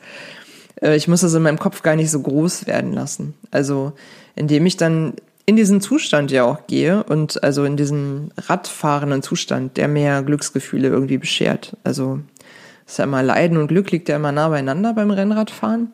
Äh, 0.82 0.96
ich 0.96 1.08
muss 1.08 1.22
das 1.22 1.32
in 1.32 1.42
meinem 1.42 1.58
Kopf 1.58 1.82
gar 1.82 1.96
nicht 1.96 2.10
so 2.10 2.20
groß 2.20 2.66
werden 2.66 2.92
lassen. 2.92 3.34
Also, 3.50 3.94
indem 4.36 4.66
ich 4.66 4.76
dann 4.76 5.14
in 5.50 5.56
diesen 5.56 5.80
Zustand 5.80 6.30
ja 6.30 6.44
auch 6.44 6.68
gehe 6.68 7.02
und 7.02 7.42
also 7.42 7.64
in 7.64 7.76
diesen 7.76 8.30
radfahrenden 8.36 9.20
Zustand, 9.20 9.76
der 9.76 9.88
mehr 9.88 10.22
Glücksgefühle 10.22 10.86
irgendwie 10.86 11.18
beschert. 11.18 11.76
Also, 11.82 12.20
ist 12.86 13.00
ja 13.00 13.04
immer 13.04 13.24
Leiden 13.24 13.56
und 13.56 13.66
Glück 13.66 13.90
liegt 13.90 14.08
ja 14.08 14.14
immer 14.14 14.30
nah 14.30 14.48
beieinander 14.48 14.94
beim 14.94 15.10
Rennradfahren. 15.10 15.88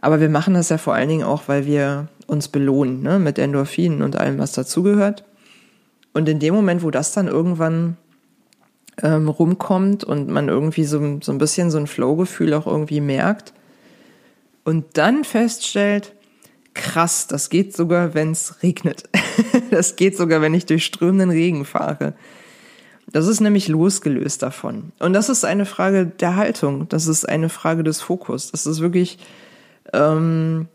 Aber 0.00 0.20
wir 0.20 0.28
machen 0.28 0.54
das 0.54 0.68
ja 0.68 0.78
vor 0.78 0.94
allen 0.94 1.08
Dingen 1.08 1.24
auch, 1.24 1.48
weil 1.48 1.66
wir 1.66 2.06
uns 2.28 2.46
belohnen, 2.46 3.02
ne, 3.02 3.18
mit 3.18 3.40
Endorphinen 3.40 4.02
und 4.02 4.14
allem, 4.14 4.38
was 4.38 4.52
dazugehört. 4.52 5.24
Und 6.12 6.28
in 6.28 6.38
dem 6.38 6.54
Moment, 6.54 6.84
wo 6.84 6.92
das 6.92 7.12
dann 7.12 7.26
irgendwann 7.26 7.96
ähm, 9.02 9.28
rumkommt 9.28 10.04
und 10.04 10.28
man 10.28 10.48
irgendwie 10.48 10.84
so, 10.84 11.18
so 11.20 11.32
ein 11.32 11.38
bisschen 11.38 11.72
so 11.72 11.78
ein 11.78 11.88
Flow-Gefühl 11.88 12.54
auch 12.54 12.68
irgendwie 12.68 13.00
merkt 13.00 13.52
und 14.62 14.96
dann 14.96 15.24
feststellt, 15.24 16.12
krass, 16.74 17.26
das 17.26 17.50
geht 17.50 17.74
sogar, 17.76 18.14
wenn 18.14 18.32
es 18.32 18.62
regnet. 18.62 19.08
das 19.70 19.96
geht 19.96 20.16
sogar, 20.16 20.40
wenn 20.40 20.54
ich 20.54 20.66
durch 20.66 20.84
strömenden 20.84 21.30
Regen 21.30 21.64
fahre. 21.64 22.14
Das 23.10 23.26
ist 23.26 23.40
nämlich 23.40 23.68
losgelöst 23.68 24.42
davon. 24.42 24.92
Und 24.98 25.12
das 25.12 25.28
ist 25.28 25.44
eine 25.44 25.66
Frage 25.66 26.06
der 26.06 26.36
Haltung. 26.36 26.88
Das 26.88 27.06
ist 27.06 27.28
eine 27.28 27.48
Frage 27.48 27.84
des 27.84 28.00
Fokus. 28.00 28.50
Das 28.50 28.66
ist 28.66 28.80
wirklich 28.80 29.18
ähm, 29.92 30.68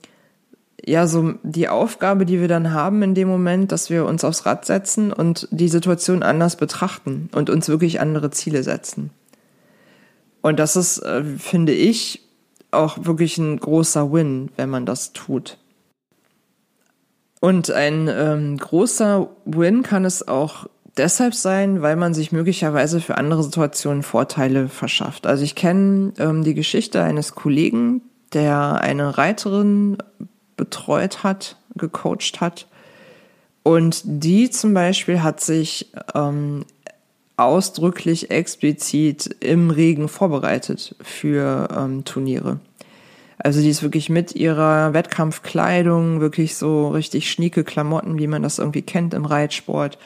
ja 0.86 1.08
so 1.08 1.34
die 1.44 1.68
Aufgabe, 1.68 2.26
die 2.26 2.40
wir 2.40 2.48
dann 2.48 2.74
haben 2.74 3.02
in 3.02 3.16
dem 3.16 3.28
Moment, 3.28 3.72
dass 3.72 3.90
wir 3.90 4.06
uns 4.06 4.24
aufs 4.24 4.46
Rad 4.46 4.66
setzen 4.66 5.12
und 5.12 5.48
die 5.52 5.68
Situation 5.68 6.22
anders 6.22 6.58
betrachten 6.58 7.30
und 7.34 7.50
uns 7.50 7.70
wirklich 7.70 8.00
andere 8.00 8.30
Ziele 8.30 8.62
setzen. 8.62 9.10
Und 10.42 10.60
das 10.60 10.76
ist, 10.76 11.00
äh, 11.00 11.24
finde 11.24 11.74
ich, 11.74 12.22
auch 12.72 13.06
wirklich 13.06 13.38
ein 13.38 13.58
großer 13.58 14.12
Win, 14.12 14.52
wenn 14.56 14.70
man 14.70 14.86
das 14.86 15.14
tut. 15.14 15.58
Und 17.40 17.72
ein 17.72 18.10
ähm, 18.12 18.58
großer 18.58 19.30
Win 19.46 19.84
kann 19.84 20.06
es 20.06 20.28
auch 20.28 20.68
deshalb 20.98 21.36
sein, 21.36 21.82
weil 21.82 21.96
man 21.96 22.14
sich 22.14 22.32
möglicherweise 22.32 23.00
für 23.00 23.18
andere 23.18 23.44
Situationen 23.44 24.04
Vorteile 24.04 24.68
verschafft. 24.68 25.28
Also 25.28 25.44
ich 25.44 25.56
kenne 25.56 26.14
ähm, 26.18 26.44
die 26.44 26.56
Geschichte 26.56 27.04
eines 27.04 27.36
Kollegen, 27.36 28.02
der 28.34 28.82
eine 28.82 29.18
Reiterin 29.18 29.98
betreut 30.56 31.24
hat, 31.24 31.58
gecoacht 31.76 32.42
hat. 32.42 32.68
Und 33.64 34.02
die 34.06 34.50
zum 34.50 34.74
Beispiel 34.74 35.22
hat 35.22 35.42
sich 35.42 35.92
ähm, 36.16 36.66
ausdrücklich 37.36 38.32
explizit 38.32 39.36
im 39.42 39.70
Regen 39.70 40.08
vorbereitet 40.08 40.96
für 41.02 41.68
ähm, 41.76 42.04
Turniere. 42.04 42.60
Also 43.38 43.62
die 43.62 43.70
ist 43.70 43.84
wirklich 43.84 44.10
mit 44.10 44.36
ihrer 44.36 44.94
Wettkampfkleidung, 44.94 46.22
wirklich 46.22 46.56
so 46.56 46.90
richtig 46.90 47.30
schnieke 47.32 47.64
Klamotten, 47.64 48.18
wie 48.18 48.28
man 48.28 48.42
das 48.42 48.58
irgendwie 48.58 48.82
kennt 48.82 49.14
im 49.14 49.26
Reitsport, 49.26 50.00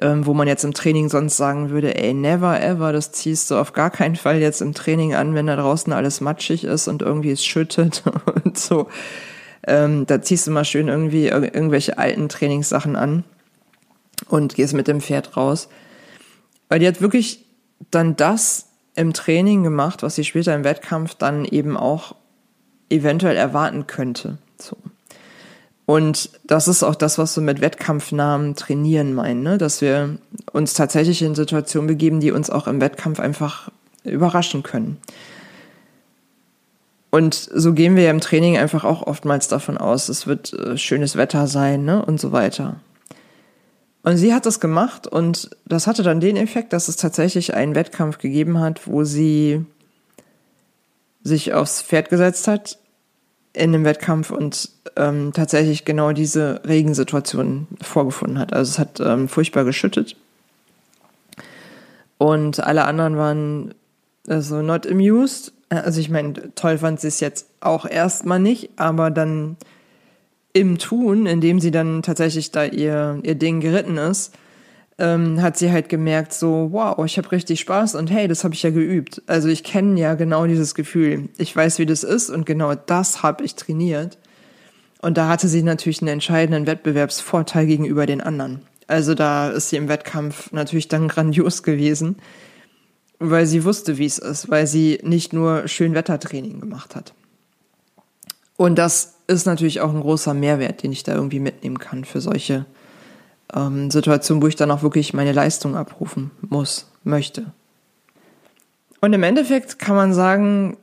ähm, 0.00 0.24
wo 0.24 0.32
man 0.32 0.48
jetzt 0.48 0.64
im 0.64 0.72
Training 0.72 1.08
sonst 1.08 1.36
sagen 1.36 1.70
würde, 1.70 1.94
ey, 1.94 2.14
never 2.14 2.60
ever, 2.60 2.92
das 2.92 3.12
ziehst 3.12 3.50
du 3.50 3.56
auf 3.56 3.74
gar 3.74 3.90
keinen 3.90 4.16
Fall 4.16 4.40
jetzt 4.40 4.62
im 4.62 4.72
Training 4.72 5.14
an, 5.14 5.34
wenn 5.34 5.46
da 5.46 5.56
draußen 5.56 5.92
alles 5.92 6.20
matschig 6.20 6.64
ist 6.64 6.88
und 6.88 7.02
irgendwie 7.02 7.32
es 7.32 7.44
schüttet 7.44 8.02
und 8.44 8.58
so. 8.58 8.88
Ähm, 9.66 10.06
da 10.06 10.20
ziehst 10.22 10.46
du 10.46 10.50
mal 10.50 10.64
schön 10.64 10.88
irgendwie 10.88 11.26
irgendwelche 11.26 11.98
alten 11.98 12.28
Trainingssachen 12.28 12.96
an 12.96 13.24
und 14.28 14.54
gehst 14.54 14.74
mit 14.74 14.88
dem 14.88 15.00
Pferd 15.00 15.36
raus. 15.36 15.68
Weil 16.68 16.80
die 16.80 16.86
hat 16.86 17.00
wirklich 17.00 17.44
dann 17.90 18.16
das 18.16 18.66
im 18.94 19.12
Training 19.12 19.62
gemacht, 19.62 20.02
was 20.02 20.14
sie 20.14 20.24
später 20.24 20.54
im 20.54 20.64
Wettkampf 20.64 21.14
dann 21.14 21.44
eben 21.44 21.76
auch 21.76 22.14
eventuell 22.90 23.36
erwarten 23.36 23.86
könnte. 23.86 24.38
So. 24.58 24.76
Und 25.86 26.30
das 26.44 26.66
ist 26.66 26.82
auch 26.82 26.94
das, 26.94 27.18
was 27.18 27.36
wir 27.36 27.42
mit 27.42 27.60
Wettkampfnamen 27.60 28.54
trainieren 28.56 29.12
meinen, 29.12 29.42
ne? 29.42 29.58
dass 29.58 29.80
wir 29.80 30.18
uns 30.52 30.72
tatsächlich 30.72 31.20
in 31.20 31.34
Situationen 31.34 31.86
begeben, 31.86 32.20
die 32.20 32.30
uns 32.30 32.48
auch 32.48 32.66
im 32.66 32.80
Wettkampf 32.80 33.20
einfach 33.20 33.70
überraschen 34.04 34.62
können. 34.62 34.98
Und 37.10 37.34
so 37.34 37.74
gehen 37.74 37.96
wir 37.96 38.04
ja 38.04 38.10
im 38.10 38.20
Training 38.20 38.56
einfach 38.56 38.84
auch 38.84 39.02
oftmals 39.06 39.46
davon 39.48 39.78
aus, 39.78 40.08
es 40.08 40.26
wird 40.26 40.52
äh, 40.54 40.76
schönes 40.76 41.16
Wetter 41.16 41.46
sein 41.46 41.84
ne? 41.84 42.04
und 42.04 42.18
so 42.18 42.32
weiter. 42.32 42.76
Und 44.02 44.16
sie 44.16 44.34
hat 44.34 44.46
das 44.46 44.60
gemacht 44.60 45.06
und 45.06 45.50
das 45.64 45.86
hatte 45.86 46.02
dann 46.02 46.20
den 46.20 46.36
Effekt, 46.36 46.72
dass 46.72 46.88
es 46.88 46.96
tatsächlich 46.96 47.54
einen 47.54 47.74
Wettkampf 47.74 48.18
gegeben 48.18 48.58
hat, 48.58 48.86
wo 48.86 49.04
sie 49.04 49.64
sich 51.24 51.52
aufs 51.54 51.82
Pferd 51.82 52.10
gesetzt 52.10 52.46
hat 52.46 52.78
in 53.54 53.72
dem 53.72 53.84
Wettkampf 53.84 54.30
und 54.30 54.68
ähm, 54.96 55.32
tatsächlich 55.32 55.84
genau 55.84 56.12
diese 56.12 56.60
Regensituation 56.64 57.66
vorgefunden 57.80 58.38
hat. 58.38 58.52
Also 58.52 58.70
es 58.70 58.78
hat 58.78 59.00
ähm, 59.00 59.28
furchtbar 59.28 59.64
geschüttet. 59.64 60.16
Und 62.18 62.60
alle 62.60 62.84
anderen 62.84 63.16
waren 63.16 63.74
also 64.28 64.62
not 64.62 64.86
amused. 64.86 65.52
Also 65.68 66.00
ich 66.00 66.10
meine, 66.10 66.54
toll 66.54 66.78
fand 66.78 67.00
sie 67.00 67.08
es 67.08 67.20
jetzt 67.20 67.48
auch 67.60 67.86
erstmal 67.86 68.40
nicht, 68.40 68.70
aber 68.76 69.10
dann 69.10 69.56
im 70.52 70.78
Tun, 70.78 71.26
indem 71.26 71.60
sie 71.60 71.70
dann 71.70 72.02
tatsächlich 72.02 72.50
da 72.50 72.64
ihr, 72.64 73.18
ihr 73.22 73.34
Ding 73.34 73.60
geritten 73.60 73.96
ist, 73.96 74.32
ähm, 74.98 75.42
hat 75.42 75.56
sie 75.56 75.72
halt 75.72 75.88
gemerkt, 75.88 76.32
so, 76.32 76.68
wow, 76.70 77.04
ich 77.04 77.18
habe 77.18 77.32
richtig 77.32 77.60
Spaß 77.60 77.96
und 77.96 78.10
hey, 78.10 78.28
das 78.28 78.44
habe 78.44 78.54
ich 78.54 78.62
ja 78.62 78.70
geübt. 78.70 79.22
Also 79.26 79.48
ich 79.48 79.64
kenne 79.64 79.98
ja 79.98 80.14
genau 80.14 80.46
dieses 80.46 80.74
Gefühl. 80.74 81.28
Ich 81.38 81.54
weiß, 81.54 81.78
wie 81.78 81.86
das 81.86 82.04
ist 82.04 82.30
und 82.30 82.46
genau 82.46 82.74
das 82.74 83.22
habe 83.22 83.44
ich 83.44 83.56
trainiert. 83.56 84.18
Und 85.00 85.18
da 85.18 85.28
hatte 85.28 85.48
sie 85.48 85.62
natürlich 85.62 86.00
einen 86.00 86.08
entscheidenden 86.08 86.66
Wettbewerbsvorteil 86.66 87.66
gegenüber 87.66 88.06
den 88.06 88.20
anderen. 88.20 88.62
Also 88.86 89.14
da 89.14 89.50
ist 89.50 89.70
sie 89.70 89.76
im 89.76 89.88
Wettkampf 89.88 90.52
natürlich 90.52 90.88
dann 90.88 91.08
grandios 91.08 91.62
gewesen, 91.62 92.16
weil 93.18 93.46
sie 93.46 93.64
wusste, 93.64 93.98
wie 93.98 94.06
es 94.06 94.18
ist, 94.18 94.50
weil 94.50 94.66
sie 94.66 95.00
nicht 95.02 95.32
nur 95.32 95.66
Schönwettertraining 95.66 96.60
gemacht 96.60 96.94
hat. 96.94 97.14
Und 98.56 98.76
das 98.76 99.14
ist 99.26 99.46
natürlich 99.46 99.80
auch 99.80 99.92
ein 99.92 100.00
großer 100.00 100.34
Mehrwert, 100.34 100.82
den 100.82 100.92
ich 100.92 101.02
da 101.02 101.14
irgendwie 101.14 101.40
mitnehmen 101.40 101.78
kann 101.78 102.04
für 102.04 102.20
solche 102.20 102.66
ähm, 103.52 103.90
Situation, 103.90 104.42
wo 104.42 104.46
ich 104.46 104.56
dann 104.56 104.70
auch 104.70 104.82
wirklich 104.82 105.14
meine 105.14 105.32
Leistung 105.32 105.76
abrufen 105.76 106.30
muss, 106.40 106.90
möchte. 107.02 107.52
Und 109.00 109.12
im 109.12 109.22
Endeffekt 109.22 109.78
kann 109.78 109.96
man 109.96 110.14
sagen, 110.14 110.76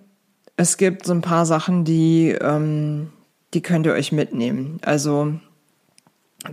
es 0.58 0.78
gibt 0.78 1.06
so 1.06 1.14
ein 1.14 1.22
paar 1.22 1.46
Sachen, 1.46 1.86
die, 1.86 2.30
ähm, 2.40 3.10
die 3.54 3.62
könnt 3.62 3.86
ihr 3.86 3.94
euch 3.94 4.12
mitnehmen. 4.12 4.80
Also 4.84 5.34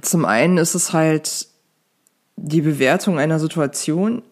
zum 0.00 0.24
einen 0.24 0.58
ist 0.58 0.74
es 0.74 0.92
halt 0.92 1.48
die 2.36 2.60
Bewertung 2.60 3.18
einer 3.18 3.38
Situation. 3.38 4.22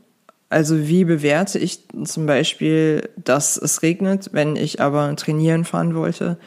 Also 0.48 0.88
wie 0.88 1.04
bewerte 1.04 1.58
ich 1.58 1.80
zum 2.04 2.26
Beispiel, 2.26 3.08
dass 3.16 3.56
es 3.56 3.82
regnet, 3.82 4.30
wenn 4.32 4.56
ich 4.56 4.80
aber 4.80 5.14
trainieren 5.16 5.64
fahren 5.64 5.94
wollte? 5.94 6.38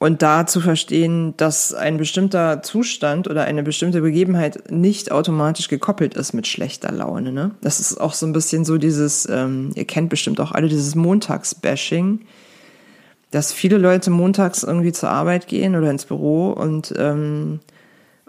Und 0.00 0.22
da 0.22 0.46
zu 0.46 0.60
verstehen, 0.60 1.34
dass 1.36 1.74
ein 1.74 1.96
bestimmter 1.96 2.62
Zustand 2.62 3.28
oder 3.28 3.44
eine 3.44 3.64
bestimmte 3.64 4.00
Begebenheit 4.00 4.70
nicht 4.70 5.10
automatisch 5.10 5.66
gekoppelt 5.66 6.14
ist 6.14 6.32
mit 6.34 6.46
schlechter 6.46 6.92
Laune. 6.92 7.32
Ne? 7.32 7.50
Das 7.62 7.80
ist 7.80 8.00
auch 8.00 8.14
so 8.14 8.24
ein 8.24 8.32
bisschen 8.32 8.64
so 8.64 8.78
dieses, 8.78 9.28
ähm, 9.28 9.72
ihr 9.74 9.86
kennt 9.86 10.08
bestimmt 10.08 10.40
auch 10.40 10.52
alle 10.52 10.68
dieses 10.68 10.94
Montagsbashing, 10.94 12.20
dass 13.32 13.52
viele 13.52 13.76
Leute 13.76 14.10
montags 14.10 14.62
irgendwie 14.62 14.92
zur 14.92 15.10
Arbeit 15.10 15.48
gehen 15.48 15.74
oder 15.74 15.90
ins 15.90 16.04
Büro 16.04 16.52
und, 16.52 16.94
ähm, 16.96 17.58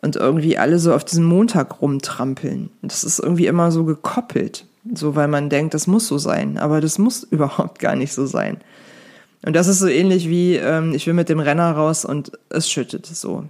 und 0.01 0.15
irgendwie 0.15 0.57
alle 0.57 0.79
so 0.79 0.95
auf 0.95 1.05
diesem 1.05 1.25
Montag 1.25 1.81
rumtrampeln. 1.83 2.71
Das 2.81 3.03
ist 3.03 3.19
irgendwie 3.19 3.45
immer 3.45 3.71
so 3.71 3.85
gekoppelt, 3.85 4.65
so 4.95 5.15
weil 5.15 5.27
man 5.27 5.49
denkt, 5.49 5.75
das 5.75 5.85
muss 5.85 6.07
so 6.07 6.17
sein, 6.17 6.57
aber 6.57 6.81
das 6.81 6.97
muss 6.97 7.23
überhaupt 7.29 7.77
gar 7.77 7.95
nicht 7.95 8.11
so 8.11 8.25
sein. 8.25 8.57
Und 9.45 9.55
das 9.55 9.67
ist 9.67 9.79
so 9.79 9.87
ähnlich 9.87 10.27
wie, 10.27 10.55
ähm, 10.55 10.93
ich 10.93 11.07
will 11.07 11.13
mit 11.13 11.29
dem 11.29 11.39
Renner 11.39 11.71
raus 11.71 12.05
und 12.05 12.31
es 12.49 12.69
schüttet 12.69 13.05
so. 13.05 13.45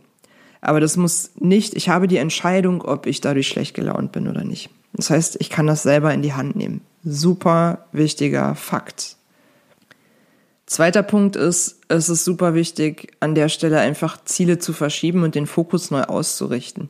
Aber 0.62 0.80
das 0.80 0.98
muss 0.98 1.32
nicht, 1.40 1.74
ich 1.76 1.90
habe 1.90 2.08
die 2.08 2.18
Entscheidung, 2.18 2.82
ob 2.82 3.06
ich 3.06 3.22
dadurch 3.22 3.48
schlecht 3.48 3.74
gelaunt 3.74 4.12
bin 4.12 4.28
oder 4.28 4.44
nicht. 4.44 4.70
Das 4.94 5.10
heißt, 5.10 5.38
ich 5.40 5.50
kann 5.50 5.68
das 5.68 5.84
selber 5.84 6.14
in 6.14 6.22
die 6.22 6.34
Hand 6.34 6.56
nehmen. 6.56 6.82
Super 7.04 7.86
wichtiger 7.92 8.56
Fakt. 8.56 9.16
Zweiter 10.66 11.02
Punkt 11.02 11.36
ist, 11.36 11.80
es 11.88 12.10
ist 12.10 12.26
super 12.26 12.54
wichtig, 12.54 13.14
an 13.20 13.34
der 13.34 13.50
Stelle 13.50 13.80
einfach 13.80 14.24
Ziele 14.26 14.60
zu 14.60 14.74
verschieben 14.74 15.24
und 15.24 15.34
den 15.34 15.48
Fokus 15.48 15.90
neu 15.90 16.04
auszurichten. 16.04 16.90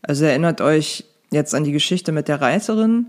Also 0.00 0.24
erinnert 0.24 0.60
euch 0.60 1.04
jetzt 1.30 1.54
an 1.54 1.64
die 1.64 1.72
Geschichte 1.72 2.12
mit 2.12 2.28
der 2.28 2.40
Reiterin. 2.40 3.08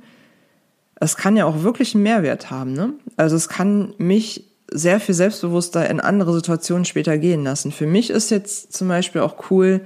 Es 0.95 1.15
kann 1.15 1.37
ja 1.37 1.45
auch 1.45 1.63
wirklich 1.63 1.93
einen 1.93 2.03
Mehrwert 2.03 2.49
haben. 2.49 2.73
Ne? 2.73 2.93
Also 3.15 3.35
es 3.35 3.47
kann 3.47 3.93
mich 3.97 4.45
sehr 4.71 4.99
viel 4.99 5.15
selbstbewusster 5.15 5.89
in 5.89 5.99
andere 5.99 6.33
Situationen 6.33 6.85
später 6.85 7.17
gehen 7.17 7.43
lassen. 7.43 7.71
Für 7.71 7.87
mich 7.87 8.09
ist 8.09 8.29
jetzt 8.31 8.73
zum 8.73 8.87
Beispiel 8.87 9.21
auch 9.21 9.49
cool, 9.49 9.81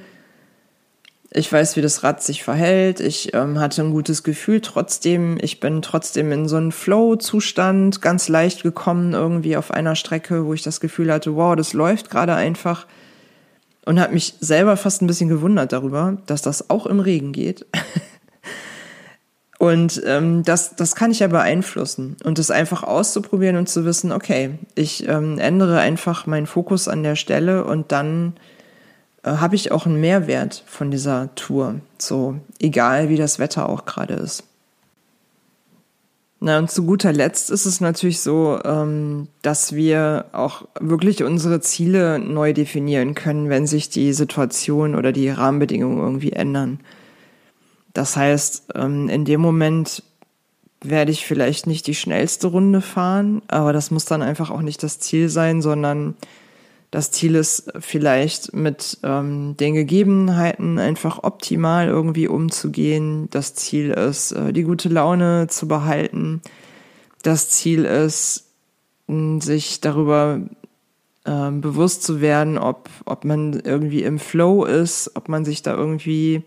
ich 1.33 1.51
weiß, 1.51 1.77
wie 1.77 1.81
das 1.81 2.03
Rad 2.03 2.21
sich 2.21 2.43
verhält. 2.43 2.99
Ich 2.99 3.33
ähm, 3.33 3.57
hatte 3.57 3.81
ein 3.81 3.91
gutes 3.91 4.23
Gefühl 4.23 4.59
trotzdem. 4.59 5.37
Ich 5.41 5.61
bin 5.61 5.81
trotzdem 5.81 6.29
in 6.33 6.47
so 6.49 6.57
einen 6.57 6.73
Flow-Zustand 6.73 8.01
ganz 8.01 8.27
leicht 8.27 8.63
gekommen, 8.63 9.13
irgendwie 9.13 9.55
auf 9.55 9.71
einer 9.71 9.95
Strecke, 9.95 10.45
wo 10.45 10.53
ich 10.53 10.61
das 10.61 10.81
Gefühl 10.81 11.11
hatte, 11.11 11.35
wow, 11.35 11.55
das 11.55 11.71
läuft 11.71 12.09
gerade 12.09 12.35
einfach. 12.35 12.85
Und 13.85 13.99
habe 13.99 14.13
mich 14.13 14.35
selber 14.41 14.75
fast 14.75 15.01
ein 15.01 15.07
bisschen 15.07 15.29
gewundert 15.29 15.71
darüber, 15.71 16.17
dass 16.25 16.41
das 16.41 16.69
auch 16.69 16.85
im 16.85 16.99
Regen 16.99 17.31
geht. 17.31 17.65
und 19.61 20.01
ähm, 20.07 20.41
das, 20.41 20.75
das 20.75 20.95
kann 20.95 21.11
ich 21.11 21.19
ja 21.19 21.27
beeinflussen. 21.27 22.17
Und 22.23 22.39
das 22.39 22.49
einfach 22.49 22.81
auszuprobieren 22.81 23.57
und 23.57 23.69
zu 23.69 23.85
wissen, 23.85 24.11
okay, 24.11 24.57
ich 24.73 25.07
ähm, 25.07 25.37
ändere 25.37 25.77
einfach 25.77 26.25
meinen 26.25 26.47
Fokus 26.47 26.87
an 26.87 27.03
der 27.03 27.15
Stelle 27.15 27.63
und 27.63 27.91
dann 27.91 28.33
äh, 29.21 29.29
habe 29.29 29.55
ich 29.55 29.71
auch 29.71 29.85
einen 29.85 30.01
Mehrwert 30.01 30.63
von 30.65 30.89
dieser 30.89 31.29
Tour. 31.35 31.75
So, 31.99 32.39
egal 32.59 33.09
wie 33.09 33.17
das 33.17 33.37
Wetter 33.37 33.69
auch 33.69 33.85
gerade 33.85 34.15
ist. 34.15 34.45
Na, 36.39 36.57
und 36.57 36.71
zu 36.71 36.83
guter 36.83 37.13
Letzt 37.13 37.51
ist 37.51 37.67
es 37.67 37.81
natürlich 37.81 38.21
so, 38.21 38.59
ähm, 38.65 39.27
dass 39.43 39.75
wir 39.75 40.25
auch 40.31 40.65
wirklich 40.79 41.21
unsere 41.21 41.61
Ziele 41.61 42.17
neu 42.17 42.53
definieren 42.53 43.13
können, 43.13 43.49
wenn 43.49 43.67
sich 43.67 43.91
die 43.91 44.13
Situation 44.13 44.95
oder 44.95 45.11
die 45.11 45.29
Rahmenbedingungen 45.29 45.99
irgendwie 45.99 46.31
ändern. 46.31 46.79
Das 47.93 48.15
heißt, 48.15 48.69
ähm, 48.75 49.09
in 49.09 49.25
dem 49.25 49.41
Moment 49.41 50.03
werde 50.83 51.11
ich 51.11 51.25
vielleicht 51.25 51.67
nicht 51.67 51.87
die 51.87 51.95
schnellste 51.95 52.47
Runde 52.47 52.81
fahren, 52.81 53.41
aber 53.47 53.71
das 53.73 53.91
muss 53.91 54.05
dann 54.05 54.21
einfach 54.21 54.49
auch 54.49 54.61
nicht 54.61 54.81
das 54.81 54.99
Ziel 54.99 55.29
sein, 55.29 55.61
sondern 55.61 56.15
das 56.89 57.11
Ziel 57.11 57.35
ist 57.35 57.71
vielleicht 57.79 58.53
mit 58.53 58.97
ähm, 59.03 59.55
den 59.57 59.75
Gegebenheiten 59.75 60.77
einfach 60.77 61.23
optimal 61.23 61.87
irgendwie 61.87 62.27
umzugehen. 62.27 63.29
Das 63.29 63.55
Ziel 63.55 63.91
ist, 63.91 64.33
äh, 64.33 64.51
die 64.51 64.63
gute 64.63 64.89
Laune 64.89 65.47
zu 65.47 65.69
behalten. 65.69 66.41
Das 67.23 67.49
Ziel 67.49 67.85
ist, 67.85 68.47
sich 69.39 69.81
darüber 69.81 70.41
äh, 71.25 71.51
bewusst 71.51 72.03
zu 72.03 72.21
werden, 72.21 72.57
ob, 72.57 72.89
ob 73.05 73.25
man 73.25 73.53
irgendwie 73.53 74.03
im 74.03 74.19
Flow 74.19 74.65
ist, 74.65 75.11
ob 75.15 75.29
man 75.29 75.45
sich 75.45 75.61
da 75.61 75.75
irgendwie 75.75 76.43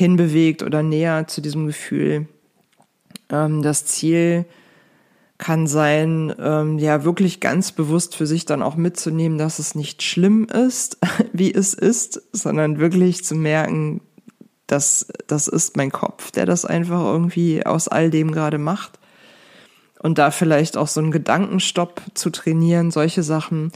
hinbewegt 0.00 0.62
oder 0.62 0.82
näher 0.82 1.28
zu 1.28 1.42
diesem 1.42 1.66
Gefühl. 1.66 2.26
Ähm, 3.28 3.60
das 3.60 3.84
Ziel 3.84 4.46
kann 5.36 5.66
sein, 5.66 6.34
ähm, 6.38 6.78
ja, 6.78 7.04
wirklich 7.04 7.38
ganz 7.40 7.72
bewusst 7.72 8.16
für 8.16 8.26
sich 8.26 8.46
dann 8.46 8.62
auch 8.62 8.76
mitzunehmen, 8.76 9.36
dass 9.36 9.58
es 9.58 9.74
nicht 9.74 10.02
schlimm 10.02 10.44
ist, 10.46 10.98
wie 11.34 11.52
es 11.52 11.74
ist, 11.74 12.22
sondern 12.32 12.78
wirklich 12.78 13.24
zu 13.24 13.34
merken, 13.34 14.00
dass 14.66 15.06
das 15.26 15.48
ist 15.48 15.76
mein 15.76 15.92
Kopf, 15.92 16.30
der 16.30 16.46
das 16.46 16.64
einfach 16.64 17.00
irgendwie 17.00 17.66
aus 17.66 17.86
all 17.86 18.10
dem 18.10 18.32
gerade 18.32 18.58
macht. 18.58 18.98
Und 20.02 20.16
da 20.16 20.30
vielleicht 20.30 20.78
auch 20.78 20.88
so 20.88 21.00
einen 21.00 21.10
Gedankenstopp 21.10 22.00
zu 22.14 22.30
trainieren, 22.30 22.90
solche 22.90 23.22
Sachen. 23.22 23.70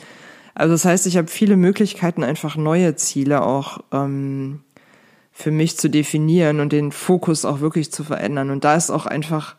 Also 0.54 0.72
das 0.72 0.86
heißt, 0.86 1.06
ich 1.06 1.18
habe 1.18 1.28
viele 1.28 1.58
Möglichkeiten, 1.58 2.24
einfach 2.24 2.56
neue 2.56 2.96
Ziele 2.96 3.44
auch 3.44 3.80
ähm, 3.92 4.60
für 5.36 5.50
mich 5.50 5.76
zu 5.76 5.90
definieren 5.90 6.60
und 6.60 6.72
den 6.72 6.92
Fokus 6.92 7.44
auch 7.44 7.60
wirklich 7.60 7.90
zu 7.90 8.04
verändern. 8.04 8.50
Und 8.50 8.62
da 8.62 8.76
ist 8.76 8.90
auch 8.90 9.04
einfach 9.04 9.56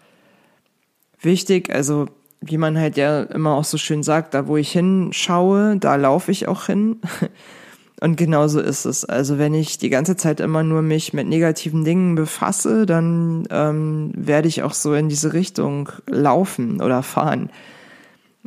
wichtig. 1.20 1.70
Also 1.72 2.08
wie 2.40 2.58
man 2.58 2.80
halt 2.80 2.96
ja 2.96 3.24
immer 3.24 3.56
auch 3.56 3.66
so 3.66 3.78
schön 3.78 4.02
sagt, 4.02 4.34
da 4.34 4.48
wo 4.48 4.56
ich 4.56 4.72
hinschaue, 4.72 5.78
da 5.78 5.98
laufe 5.98 6.32
ich 6.32 6.48
auch 6.48 6.66
hin. 6.66 7.02
Und 8.02 8.18
genauso 8.18 8.60
ist 8.60 8.86
es. 8.86 9.06
Also 9.06 9.38
wenn 9.38 9.54
ich 9.54 9.78
die 9.78 9.90
ganze 9.90 10.18
Zeit 10.18 10.42
immer 10.42 10.64
nur 10.64 10.82
mich 10.82 11.14
mit 11.14 11.28
negativen 11.28 11.86
Dingen 11.86 12.16
befasse, 12.16 12.86
dann 12.86 13.48
ähm, 13.50 14.12
werde 14.16 14.50
ich 14.50 14.64
auch 14.64 14.74
so 14.74 14.94
in 14.94 15.08
diese 15.08 15.32
Richtung 15.32 15.90
laufen 16.06 16.82
oder 16.82 17.04
fahren. 17.04 17.50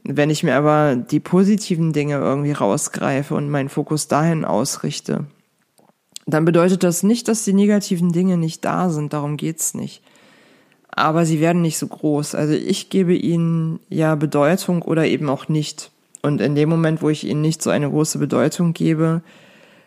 Wenn 0.05 0.29
ich 0.29 0.43
mir 0.43 0.55
aber 0.55 0.97
die 0.97 1.19
positiven 1.19 1.95
Dinge 1.95 2.17
irgendwie 2.17 2.53
rausgreife 2.53 3.35
und 3.35 3.49
meinen 3.49 3.71
Fokus 3.71 4.07
dahin 4.07 4.45
ausrichte, 4.45 5.25
dann 6.35 6.45
bedeutet 6.45 6.83
das 6.83 7.03
nicht, 7.03 7.29
dass 7.29 7.45
die 7.45 7.53
negativen 7.53 8.13
Dinge 8.13 8.37
nicht 8.37 8.65
da 8.65 8.91
sind. 8.91 9.13
Darum 9.13 9.37
geht's 9.37 9.75
nicht 9.75 10.03
aber 10.99 11.25
sie 11.25 11.41
werden 11.41 11.63
nicht 11.63 11.79
so 11.79 11.87
groß. 11.87 12.35
Also 12.35 12.55
ich 12.55 12.91
gebe 12.91 13.15
ihnen 13.15 13.81
ja 13.89 14.15
Bedeutung 14.15 14.83
oder 14.83 15.07
eben 15.07 15.29
auch 15.29 15.49
nicht. 15.49 15.91
Und 16.23 16.41
in 16.41 16.55
dem 16.55 16.69
Moment, 16.69 17.03
wo 17.03 17.09
ich 17.09 17.25
ihnen 17.25 17.41
nicht 17.41 17.63
so 17.63 17.71
eine 17.71 17.89
große 17.89 18.19
Bedeutung 18.19 18.75
gebe, 18.75 19.23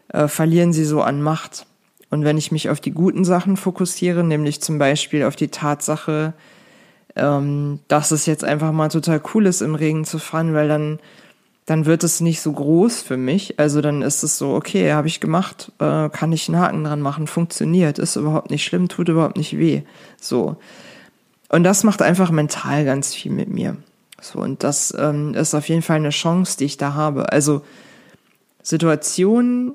äh, 0.10 0.27
verlieren 0.27 0.73
sie 0.73 0.86
so 0.86 1.01
an 1.01 1.21
Macht. 1.21 1.65
Und 2.10 2.23
wenn 2.23 2.38
ich 2.38 2.51
mich 2.51 2.69
auf 2.69 2.80
die 2.80 2.91
guten 2.91 3.25
Sachen 3.25 3.58
fokussiere, 3.58 4.23
nämlich 4.23 4.62
zum 4.62 4.77
Beispiel 4.77 5.23
auf 5.23 5.36
die 5.36 5.49
Tatsache, 5.49 6.34
ähm, 7.15 7.80
dass 7.88 8.12
es 8.12 8.25
jetzt 8.25 8.43
einfach 8.43 8.71
mal 8.71 8.89
total 8.89 9.21
cool 9.34 9.45
ist, 9.45 9.62
im 9.62 9.75
Regen 9.75 10.06
zu 10.06 10.19
fahren, 10.19 10.54
weil 10.54 10.67
dann, 10.69 10.99
dann 11.71 11.86
wird 11.86 12.03
es 12.03 12.19
nicht 12.19 12.41
so 12.41 12.51
groß 12.51 13.01
für 13.01 13.15
mich. 13.15 13.57
Also 13.57 13.79
dann 13.79 14.01
ist 14.01 14.23
es 14.23 14.38
so, 14.38 14.55
okay, 14.55 14.91
habe 14.91 15.07
ich 15.07 15.21
gemacht, 15.21 15.71
äh, 15.79 16.10
kann 16.10 16.34
ich 16.34 16.49
einen 16.49 16.60
Haken 16.60 16.84
dran 16.84 16.99
machen, 16.99 17.27
funktioniert, 17.27 17.97
ist 17.97 18.17
überhaupt 18.17 18.51
nicht 18.51 18.65
schlimm, 18.65 18.89
tut 18.89 19.07
überhaupt 19.07 19.38
nicht 19.38 19.57
weh. 19.57 19.84
So. 20.19 20.57
Und 21.47 21.63
das 21.63 21.86
macht 21.86 22.01
einfach 22.01 22.29
mental 22.29 22.84
ganz 22.84 23.15
viel 23.15 23.31
mit 23.31 23.47
mir. 23.47 23.77
So, 24.21 24.39
und 24.39 24.63
das 24.63 24.93
ähm, 24.99 25.34
ist 25.34 25.55
auf 25.55 25.69
jeden 25.69 25.81
Fall 25.81 25.95
eine 25.95 26.10
Chance, 26.10 26.57
die 26.57 26.65
ich 26.65 26.75
da 26.75 26.93
habe. 26.93 27.31
Also 27.31 27.62
Situationen, 28.62 29.73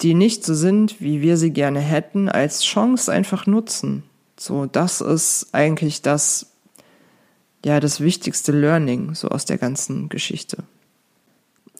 die 0.00 0.14
nicht 0.14 0.44
so 0.44 0.54
sind, 0.54 1.00
wie 1.00 1.22
wir 1.22 1.36
sie 1.36 1.52
gerne 1.52 1.78
hätten, 1.78 2.28
als 2.28 2.64
Chance 2.64 3.12
einfach 3.12 3.46
nutzen. 3.46 4.02
So, 4.36 4.66
das 4.66 5.00
ist 5.00 5.50
eigentlich 5.52 6.02
das, 6.02 6.50
ja, 7.64 7.78
das 7.78 8.00
wichtigste 8.00 8.50
Learning 8.50 9.14
so 9.14 9.28
aus 9.28 9.44
der 9.44 9.58
ganzen 9.58 10.08
Geschichte. 10.08 10.64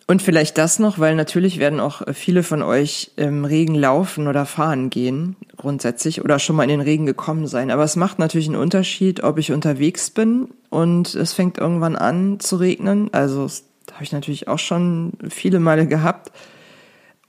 Und 0.06 0.20
vielleicht 0.20 0.58
das 0.58 0.78
noch, 0.78 0.98
weil 0.98 1.14
natürlich 1.14 1.58
werden 1.58 1.80
auch 1.80 2.02
viele 2.12 2.42
von 2.42 2.62
euch 2.62 3.12
im 3.16 3.44
Regen 3.44 3.74
laufen 3.74 4.26
oder 4.26 4.46
fahren 4.46 4.90
gehen, 4.90 5.36
grundsätzlich, 5.56 6.22
oder 6.24 6.38
schon 6.38 6.56
mal 6.56 6.64
in 6.64 6.70
den 6.70 6.80
Regen 6.80 7.06
gekommen 7.06 7.46
sein. 7.46 7.70
Aber 7.70 7.84
es 7.84 7.96
macht 7.96 8.18
natürlich 8.18 8.48
einen 8.48 8.56
Unterschied, 8.56 9.22
ob 9.22 9.38
ich 9.38 9.52
unterwegs 9.52 10.10
bin 10.10 10.48
und 10.70 11.14
es 11.14 11.32
fängt 11.32 11.58
irgendwann 11.58 11.96
an 11.96 12.40
zu 12.40 12.56
regnen. 12.56 13.10
Also 13.12 13.44
das 13.44 13.64
habe 13.92 14.04
ich 14.04 14.12
natürlich 14.12 14.48
auch 14.48 14.58
schon 14.58 15.12
viele 15.28 15.60
Male 15.60 15.86
gehabt. 15.86 16.32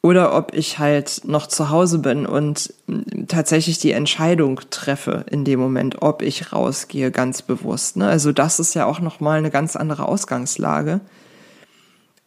Oder 0.05 0.35
ob 0.35 0.53
ich 0.53 0.79
halt 0.79 1.21
noch 1.23 1.47
zu 1.47 1.69
Hause 1.69 1.99
bin 1.99 2.25
und 2.25 2.73
tatsächlich 3.29 3.79
die 3.79 3.93
Entscheidung 3.93 4.59
treffe 4.69 5.25
in 5.31 5.45
dem 5.45 5.61
Moment, 5.61 6.01
ob 6.01 6.21
ich 6.21 6.51
rausgehe, 6.51 7.09
ganz 7.09 7.41
bewusst. 7.41 7.95
Ne? 7.95 8.09
Also 8.09 8.33
das 8.33 8.59
ist 8.59 8.73
ja 8.73 8.85
auch 8.85 8.99
nochmal 8.99 9.37
eine 9.37 9.49
ganz 9.49 9.77
andere 9.77 10.05
Ausgangslage. 10.05 10.99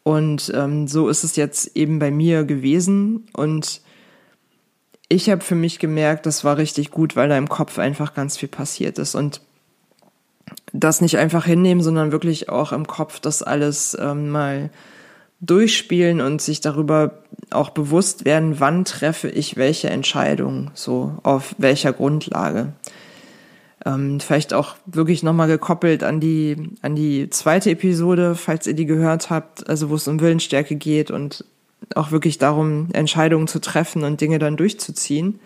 Und 0.06 0.52
ähm, 0.54 0.86
so 0.86 1.08
ist 1.08 1.24
es 1.24 1.34
jetzt 1.34 1.76
eben 1.76 1.98
bei 1.98 2.12
mir 2.12 2.44
gewesen. 2.44 3.26
Und 3.32 3.80
ich 5.08 5.28
habe 5.28 5.42
für 5.42 5.56
mich 5.56 5.80
gemerkt, 5.80 6.26
das 6.26 6.44
war 6.44 6.58
richtig 6.58 6.92
gut, 6.92 7.16
weil 7.16 7.28
da 7.28 7.36
im 7.36 7.48
Kopf 7.48 7.80
einfach 7.80 8.14
ganz 8.14 8.36
viel 8.36 8.48
passiert 8.48 9.00
ist. 9.00 9.16
Und 9.16 9.40
das 10.72 11.00
nicht 11.00 11.18
einfach 11.18 11.44
hinnehmen, 11.44 11.82
sondern 11.82 12.12
wirklich 12.12 12.48
auch 12.48 12.70
im 12.70 12.86
Kopf 12.86 13.18
das 13.18 13.42
alles 13.42 13.98
ähm, 14.00 14.28
mal 14.28 14.70
durchspielen 15.40 16.20
und 16.20 16.40
sich 16.40 16.60
darüber 16.60 17.24
auch 17.50 17.70
bewusst 17.70 18.24
werden, 18.24 18.60
wann 18.60 18.84
treffe 18.84 19.28
ich 19.28 19.56
welche 19.56 19.90
Entscheidung, 19.90 20.70
so 20.74 21.18
auf 21.24 21.56
welcher 21.58 21.92
Grundlage. 21.92 22.74
Ähm, 23.86 24.18
vielleicht 24.18 24.52
auch 24.52 24.74
wirklich 24.84 25.22
nochmal 25.22 25.46
gekoppelt 25.46 26.02
an 26.02 26.18
die, 26.18 26.56
an 26.82 26.96
die 26.96 27.30
zweite 27.30 27.70
Episode, 27.70 28.34
falls 28.34 28.66
ihr 28.66 28.74
die 28.74 28.84
gehört 28.84 29.30
habt, 29.30 29.68
also 29.68 29.90
wo 29.90 29.94
es 29.94 30.08
um 30.08 30.18
Willensstärke 30.18 30.74
geht 30.74 31.12
und 31.12 31.44
auch 31.94 32.10
wirklich 32.10 32.38
darum, 32.38 32.88
Entscheidungen 32.92 33.46
zu 33.46 33.60
treffen 33.60 34.02
und 34.02 34.20
Dinge 34.20 34.40
dann 34.40 34.56
durchzuziehen. 34.56 35.38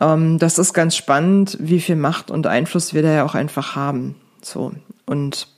Ähm, 0.00 0.38
das 0.38 0.58
ist 0.58 0.72
ganz 0.72 0.96
spannend, 0.96 1.58
wie 1.60 1.80
viel 1.80 1.96
Macht 1.96 2.30
und 2.30 2.46
Einfluss 2.46 2.94
wir 2.94 3.02
da 3.02 3.12
ja 3.12 3.24
auch 3.26 3.34
einfach 3.34 3.76
haben. 3.76 4.14
So. 4.40 4.72
Und 5.04 5.48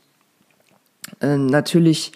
äh, 1.21 1.37
natürlich 1.37 2.11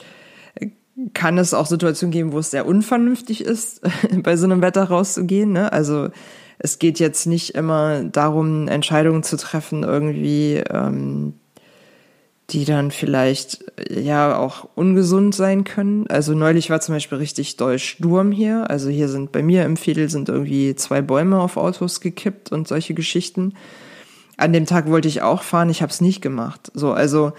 kann 1.14 1.38
es 1.38 1.54
auch 1.54 1.66
Situationen 1.66 2.10
geben, 2.10 2.32
wo 2.32 2.40
es 2.40 2.50
sehr 2.50 2.66
unvernünftig 2.66 3.42
ist, 3.42 3.80
bei 4.24 4.36
so 4.36 4.46
einem 4.46 4.60
Wetter 4.60 4.84
rauszugehen. 4.84 5.52
Ne? 5.52 5.72
Also 5.72 6.08
es 6.62 6.78
geht 6.78 7.00
jetzt 7.00 7.26
nicht 7.26 7.54
immer 7.54 8.04
darum, 8.04 8.68
Entscheidungen 8.68 9.22
zu 9.22 9.38
treffen, 9.38 9.82
irgendwie, 9.82 10.62
ähm, 10.70 11.32
die 12.50 12.66
dann 12.66 12.90
vielleicht 12.90 13.64
ja 13.88 14.36
auch 14.36 14.68
ungesund 14.74 15.34
sein 15.34 15.64
können. 15.64 16.06
Also 16.08 16.34
neulich 16.34 16.68
war 16.68 16.82
zum 16.82 16.94
Beispiel 16.94 17.16
richtig 17.16 17.56
doll 17.56 17.78
Sturm 17.78 18.30
hier. 18.30 18.68
Also 18.68 18.90
hier 18.90 19.08
sind 19.08 19.32
bei 19.32 19.42
mir 19.42 19.64
im 19.64 19.78
Viertel 19.78 20.10
sind 20.10 20.28
irgendwie 20.28 20.74
zwei 20.74 21.00
Bäume 21.00 21.40
auf 21.40 21.56
Autos 21.56 22.02
gekippt 22.02 22.52
und 22.52 22.68
solche 22.68 22.92
Geschichten. 22.92 23.54
An 24.36 24.52
dem 24.52 24.66
Tag 24.66 24.90
wollte 24.90 25.08
ich 25.08 25.22
auch 25.22 25.42
fahren, 25.42 25.70
ich 25.70 25.80
habe 25.80 25.90
es 25.90 26.02
nicht 26.02 26.20
gemacht. 26.20 26.70
So, 26.74 26.92
also 26.92 27.32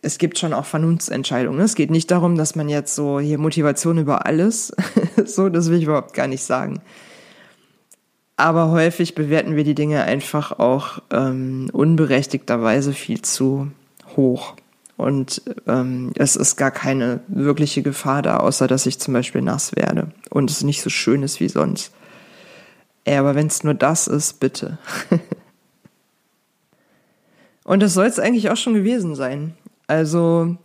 es 0.00 0.16
gibt 0.16 0.38
schon 0.38 0.54
auch 0.54 0.64
Vernunftsentscheidungen. 0.64 1.60
Es 1.60 1.74
geht 1.74 1.90
nicht 1.90 2.10
darum, 2.10 2.36
dass 2.38 2.54
man 2.54 2.70
jetzt 2.70 2.94
so 2.94 3.20
hier 3.20 3.36
Motivation 3.36 3.98
über 3.98 4.24
alles, 4.24 4.72
so, 5.26 5.50
das 5.50 5.68
will 5.68 5.78
ich 5.78 5.84
überhaupt 5.84 6.14
gar 6.14 6.28
nicht 6.28 6.44
sagen. 6.44 6.80
Aber 8.36 8.70
häufig 8.70 9.14
bewerten 9.14 9.54
wir 9.54 9.64
die 9.64 9.76
Dinge 9.76 10.02
einfach 10.04 10.58
auch 10.58 11.00
ähm, 11.10 11.70
unberechtigterweise 11.72 12.92
viel 12.92 13.22
zu 13.22 13.70
hoch. 14.16 14.54
Und 14.96 15.42
ähm, 15.66 16.12
es 16.16 16.36
ist 16.36 16.56
gar 16.56 16.70
keine 16.70 17.20
wirkliche 17.28 17.82
Gefahr 17.82 18.22
da, 18.22 18.38
außer 18.38 18.66
dass 18.66 18.86
ich 18.86 18.98
zum 18.98 19.14
Beispiel 19.14 19.42
nass 19.42 19.74
werde 19.74 20.12
und 20.30 20.50
es 20.50 20.62
nicht 20.62 20.82
so 20.82 20.90
schön 20.90 21.22
ist 21.22 21.40
wie 21.40 21.48
sonst. 21.48 21.92
Ja, 23.06 23.20
aber 23.20 23.34
wenn 23.34 23.48
es 23.48 23.64
nur 23.64 23.74
das 23.74 24.06
ist, 24.06 24.40
bitte. 24.40 24.78
und 27.64 27.82
das 27.82 27.94
soll 27.94 28.06
es 28.06 28.20
eigentlich 28.20 28.50
auch 28.50 28.56
schon 28.56 28.74
gewesen 28.74 29.14
sein. 29.14 29.54
Also 29.88 30.56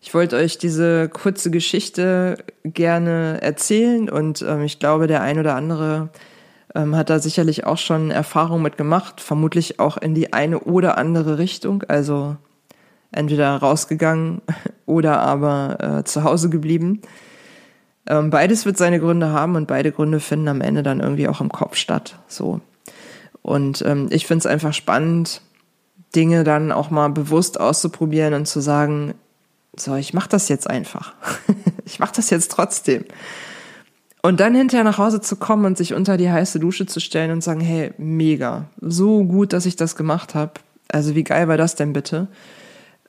ich 0.00 0.12
wollte 0.14 0.36
euch 0.36 0.58
diese 0.58 1.08
kurze 1.08 1.50
Geschichte 1.50 2.38
gerne 2.64 3.38
erzählen 3.42 4.08
und 4.08 4.42
ähm, 4.42 4.62
ich 4.62 4.78
glaube, 4.78 5.06
der 5.06 5.20
ein 5.20 5.38
oder 5.38 5.54
andere 5.54 6.08
ähm, 6.74 6.96
hat 6.96 7.10
da 7.10 7.18
sicherlich 7.18 7.64
auch 7.64 7.78
schon 7.78 8.10
Erfahrung 8.10 8.62
mit 8.62 8.76
gemacht, 8.76 9.20
vermutlich 9.20 9.80
auch 9.80 9.96
in 9.96 10.14
die 10.14 10.32
eine 10.32 10.60
oder 10.60 10.98
andere 10.98 11.38
Richtung, 11.38 11.82
also 11.88 12.36
entweder 13.12 13.56
rausgegangen 13.56 14.42
oder 14.86 15.20
aber 15.20 15.78
äh, 15.80 16.04
zu 16.04 16.24
Hause 16.24 16.50
geblieben. 16.50 17.02
Ähm, 18.06 18.30
beides 18.30 18.66
wird 18.66 18.76
seine 18.76 19.00
Gründe 19.00 19.30
haben 19.30 19.56
und 19.56 19.66
beide 19.66 19.92
Gründe 19.92 20.20
finden 20.20 20.48
am 20.48 20.60
Ende 20.60 20.82
dann 20.82 21.00
irgendwie 21.00 21.28
auch 21.28 21.40
im 21.40 21.50
Kopf 21.50 21.76
statt. 21.76 22.18
So. 22.28 22.60
Und 23.40 23.82
ähm, 23.82 24.08
ich 24.10 24.26
finde 24.26 24.40
es 24.40 24.46
einfach 24.46 24.74
spannend, 24.74 25.40
Dinge 26.14 26.44
dann 26.44 26.70
auch 26.70 26.90
mal 26.90 27.08
bewusst 27.08 27.58
auszuprobieren 27.58 28.34
und 28.34 28.46
zu 28.46 28.60
sagen, 28.60 29.14
so, 29.76 29.96
ich 29.96 30.14
mach 30.14 30.26
das 30.26 30.48
jetzt 30.48 30.68
einfach. 30.68 31.14
ich 31.84 31.98
mach 31.98 32.12
das 32.12 32.30
jetzt 32.30 32.50
trotzdem. 32.50 33.04
Und 34.24 34.40
dann 34.40 34.54
hinterher 34.54 34.84
nach 34.84 34.96
Hause 34.96 35.20
zu 35.20 35.36
kommen 35.36 35.66
und 35.66 35.76
sich 35.76 35.92
unter 35.92 36.16
die 36.16 36.30
heiße 36.30 36.58
Dusche 36.58 36.86
zu 36.86 36.98
stellen 36.98 37.30
und 37.30 37.44
sagen, 37.44 37.60
hey, 37.60 37.92
mega, 37.98 38.70
so 38.80 39.22
gut, 39.22 39.52
dass 39.52 39.66
ich 39.66 39.76
das 39.76 39.96
gemacht 39.96 40.34
habe. 40.34 40.52
Also 40.88 41.14
wie 41.14 41.24
geil 41.24 41.46
war 41.46 41.58
das 41.58 41.74
denn 41.74 41.92
bitte? 41.92 42.28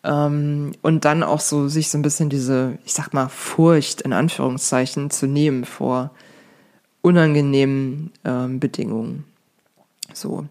Ähm, 0.04 0.74
und 0.82 1.06
dann 1.06 1.24
auch 1.24 1.40
so 1.40 1.70
sich 1.70 1.90
so 1.90 1.98
ein 1.98 2.02
bisschen 2.02 2.28
diese, 2.28 2.78
ich 2.84 2.94
sag 2.94 3.14
mal, 3.14 3.30
Furcht 3.30 4.02
in 4.02 4.12
Anführungszeichen 4.12 5.10
zu 5.10 5.26
nehmen 5.26 5.64
vor 5.64 6.12
unangenehmen 7.02 8.12
ähm, 8.26 8.60
Bedingungen. 8.60 9.24
So. 10.12 10.44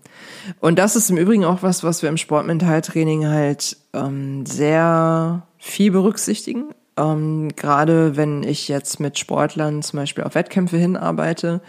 Und 0.61 0.79
das 0.79 0.97
ist 0.97 1.11
im 1.11 1.19
Übrigen 1.19 1.45
auch 1.45 1.63
was, 1.63 1.85
was 1.85 2.01
wir 2.01 2.09
im 2.09 2.17
Sportmentaltraining 2.17 3.27
halt 3.27 3.77
ähm, 3.93 4.47
sehr 4.47 5.43
viel 5.59 5.91
berücksichtigen. 5.91 6.71
Ähm, 6.97 7.49
Gerade 7.57 8.17
wenn 8.17 8.43
ich 8.43 8.69
jetzt 8.69 9.01
mit 9.01 9.19
Sportlern 9.19 9.83
zum 9.83 9.99
Beispiel 9.99 10.25
auf 10.25 10.35
Wettkämpfe 10.35 10.77
hinarbeite 10.77 11.61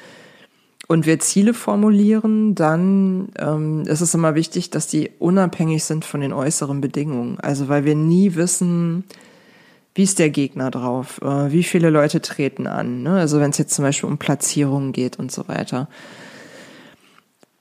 und 0.88 1.06
wir 1.06 1.20
Ziele 1.20 1.54
formulieren, 1.54 2.56
dann 2.56 3.30
ähm, 3.40 3.84
ist 3.88 4.02
es 4.02 4.14
immer 4.14 4.36
wichtig, 4.36 4.70
dass 4.70 4.88
die 4.88 5.12
unabhängig 5.20 5.84
sind 5.84 6.06
von 6.06 6.22
den 6.22 6.34
äußeren 6.34 6.82
Bedingungen. 6.82 7.40
Also 7.40 7.70
weil 7.70 7.86
wir 7.86 7.96
nie 7.96 8.36
wissen, 8.36 9.04
wie 9.96 10.04
ist 10.04 10.20
der 10.20 10.30
Gegner 10.30 10.72
drauf, 10.72 11.22
äh, 11.22 11.52
wie 11.52 11.64
viele 11.64 11.90
Leute 11.90 12.22
treten 12.22 12.68
an. 12.68 13.04
Ne? 13.04 13.18
Also 13.18 13.40
wenn 13.40 13.52
es 13.52 13.58
jetzt 13.58 13.74
zum 13.74 13.84
Beispiel 13.84 14.10
um 14.10 14.18
Platzierungen 14.18 14.92
geht 14.92 15.18
und 15.18 15.32
so 15.32 15.48
weiter 15.48 15.88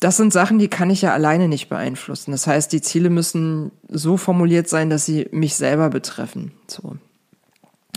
das 0.05 0.18
sind 0.18 0.35
Sachen, 0.35 0.59
die 0.59 0.68
kann 0.68 0.90
ich 0.90 1.00
ja 1.00 1.14
alleine 1.14 1.48
nicht 1.48 1.70
beeinflussen. 1.70 2.33
Das 2.33 2.46
heißt, 2.46 2.70
die 2.72 2.83
Ziele 2.83 3.09
müssen 3.09 3.70
so 3.88 4.18
formuliert 4.18 4.68
sein, 4.68 4.90
dass 4.90 5.07
sie 5.07 5.29
mich 5.31 5.55
selber 5.55 5.88
betreffen. 5.88 6.53
So. 6.66 6.96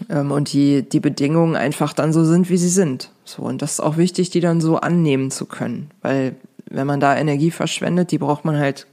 Ähm, 0.10 0.32
und 0.32 0.54
die, 0.54 0.88
die 0.88 1.00
Bedingungen 1.00 1.56
einfach 1.56 1.94
dann 1.94 2.14
so 2.14 2.24
sind, 2.24 2.50
wie 2.50 2.58
sie 2.58 2.70
sind. 2.70 3.12
So. 3.26 3.44
Und 3.44 3.62
das 3.62 3.74
ist 3.74 3.80
auch 3.80 3.98
wichtig, 3.98 4.30
die 4.30 4.40
dann 4.40 4.62
so 4.62 4.78
annehmen 4.78 5.32
zu 5.32 5.46
können. 5.46 5.92
Weil, 6.02 6.36
wenn 6.70 6.88
man 6.88 7.00
da 7.00 7.16
Energie 7.16 7.52
verschwendet, 7.52 8.12
die 8.12 8.18
braucht 8.18 8.46
man 8.46 8.58
halt 8.58 8.88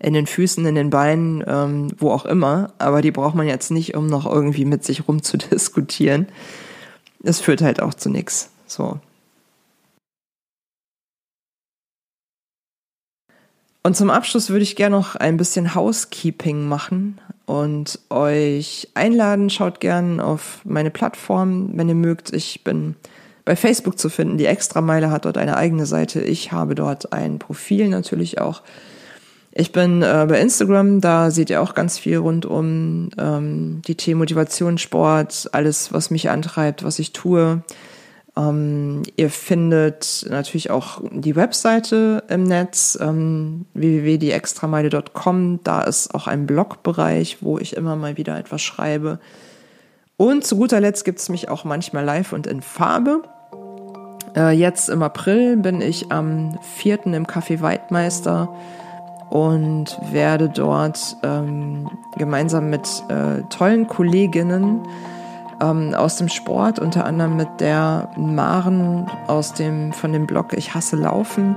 in 0.00 0.12
den 0.12 0.26
Füßen, 0.26 0.64
in 0.64 0.74
den 0.74 0.90
Beinen, 0.90 1.42
ähm, 1.46 1.88
wo 1.98 2.10
auch 2.10 2.24
immer. 2.24 2.72
Aber 2.78 3.02
die 3.02 3.10
braucht 3.10 3.34
man 3.34 3.46
jetzt 3.46 3.70
nicht, 3.70 3.94
um 3.94 4.06
noch 4.06 4.26
irgendwie 4.26 4.64
mit 4.64 4.84
sich 4.84 5.08
rumzudiskutieren. 5.08 6.28
Es 7.22 7.40
führt 7.40 7.62
halt 7.62 7.82
auch 7.82 7.94
zu 7.94 8.10
nichts. 8.10 8.50
So. 8.66 9.00
Und 13.82 13.96
zum 13.96 14.10
Abschluss 14.10 14.50
würde 14.50 14.62
ich 14.62 14.76
gerne 14.76 14.96
noch 14.96 15.16
ein 15.16 15.36
bisschen 15.36 15.74
Housekeeping 15.74 16.68
machen 16.68 17.18
und 17.48 17.98
euch 18.10 18.88
einladen. 18.92 19.48
Schaut 19.48 19.80
gern 19.80 20.20
auf 20.20 20.60
meine 20.64 20.90
Plattform, 20.90 21.70
wenn 21.72 21.88
ihr 21.88 21.94
mögt. 21.94 22.32
Ich 22.32 22.62
bin 22.62 22.94
bei 23.46 23.56
Facebook 23.56 23.98
zu 23.98 24.10
finden. 24.10 24.36
Die 24.36 24.44
Extrameile 24.44 25.10
hat 25.10 25.24
dort 25.24 25.38
eine 25.38 25.56
eigene 25.56 25.86
Seite. 25.86 26.20
Ich 26.20 26.52
habe 26.52 26.74
dort 26.74 27.14
ein 27.14 27.38
Profil 27.38 27.88
natürlich 27.88 28.38
auch. 28.38 28.62
Ich 29.52 29.72
bin 29.72 30.02
äh, 30.02 30.26
bei 30.28 30.38
Instagram, 30.40 31.00
da 31.00 31.30
seht 31.30 31.48
ihr 31.48 31.62
auch 31.62 31.74
ganz 31.74 31.98
viel 31.98 32.18
rund 32.18 32.44
um 32.44 33.08
ähm, 33.18 33.80
die 33.86 33.94
Themen 33.94 34.18
Motivation, 34.18 34.76
Sport, 34.76 35.48
alles, 35.52 35.90
was 35.90 36.10
mich 36.10 36.28
antreibt, 36.28 36.84
was 36.84 36.98
ich 36.98 37.14
tue. 37.14 37.62
Ähm, 38.38 39.02
ihr 39.16 39.30
findet 39.30 40.26
natürlich 40.30 40.70
auch 40.70 41.00
die 41.10 41.34
Webseite 41.34 42.22
im 42.28 42.44
Netz, 42.44 42.96
ähm, 43.00 43.66
www.diextrameile.com. 43.74 45.60
Da 45.64 45.82
ist 45.82 46.14
auch 46.14 46.28
ein 46.28 46.46
Blogbereich, 46.46 47.38
wo 47.40 47.58
ich 47.58 47.76
immer 47.76 47.96
mal 47.96 48.16
wieder 48.16 48.38
etwas 48.38 48.62
schreibe. 48.62 49.18
Und 50.16 50.44
zu 50.44 50.56
guter 50.56 50.80
Letzt 50.80 51.04
gibt 51.04 51.18
es 51.18 51.28
mich 51.28 51.48
auch 51.48 51.64
manchmal 51.64 52.04
live 52.04 52.32
und 52.32 52.46
in 52.46 52.62
Farbe. 52.62 53.22
Äh, 54.36 54.50
jetzt 54.52 54.88
im 54.88 55.02
April 55.02 55.56
bin 55.56 55.80
ich 55.80 56.12
am 56.12 56.58
4. 56.76 57.06
im 57.06 57.26
Café 57.26 57.60
Weidmeister 57.60 58.54
und 59.30 59.98
werde 60.12 60.48
dort 60.48 61.16
ähm, 61.22 61.90
gemeinsam 62.16 62.70
mit 62.70 62.86
äh, 63.08 63.42
tollen 63.50 63.88
Kolleginnen 63.88 64.86
ähm, 65.60 65.94
aus 65.94 66.16
dem 66.16 66.28
Sport, 66.28 66.78
unter 66.78 67.04
anderem 67.04 67.36
mit 67.36 67.60
der 67.60 68.08
Maren 68.16 69.10
aus 69.26 69.54
dem, 69.54 69.92
von 69.92 70.12
dem 70.12 70.26
Blog 70.26 70.52
Ich 70.52 70.74
hasse 70.74 70.96
Laufen, 70.96 71.56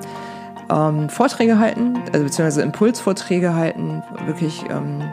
ähm, 0.69 1.09
Vorträge 1.09 1.59
halten, 1.59 1.99
also 2.11 2.23
beziehungsweise 2.23 2.61
Impulsvorträge 2.61 3.53
halten, 3.53 4.03
wirklich 4.25 4.63
ähm, 4.69 5.03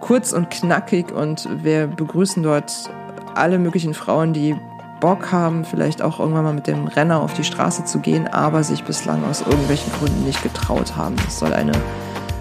kurz 0.00 0.32
und 0.32 0.50
knackig 0.50 1.12
und 1.12 1.48
wir 1.62 1.86
begrüßen 1.86 2.42
dort 2.42 2.90
alle 3.34 3.58
möglichen 3.58 3.94
Frauen, 3.94 4.32
die 4.32 4.54
Bock 5.00 5.32
haben, 5.32 5.64
vielleicht 5.64 6.00
auch 6.00 6.20
irgendwann 6.20 6.44
mal 6.44 6.54
mit 6.54 6.66
dem 6.66 6.86
Renner 6.86 7.20
auf 7.20 7.34
die 7.34 7.44
Straße 7.44 7.84
zu 7.84 7.98
gehen, 7.98 8.26
aber 8.28 8.62
sich 8.62 8.84
bislang 8.84 9.24
aus 9.24 9.42
irgendwelchen 9.42 9.92
Gründen 9.92 10.24
nicht 10.24 10.42
getraut 10.42 10.96
haben. 10.96 11.16
Es 11.26 11.40
soll 11.40 11.52
eine, 11.52 11.72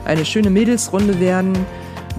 eine 0.05 0.23
schöne 0.23 0.49
Mädelsrunde 0.49 1.19
werden 1.19 1.65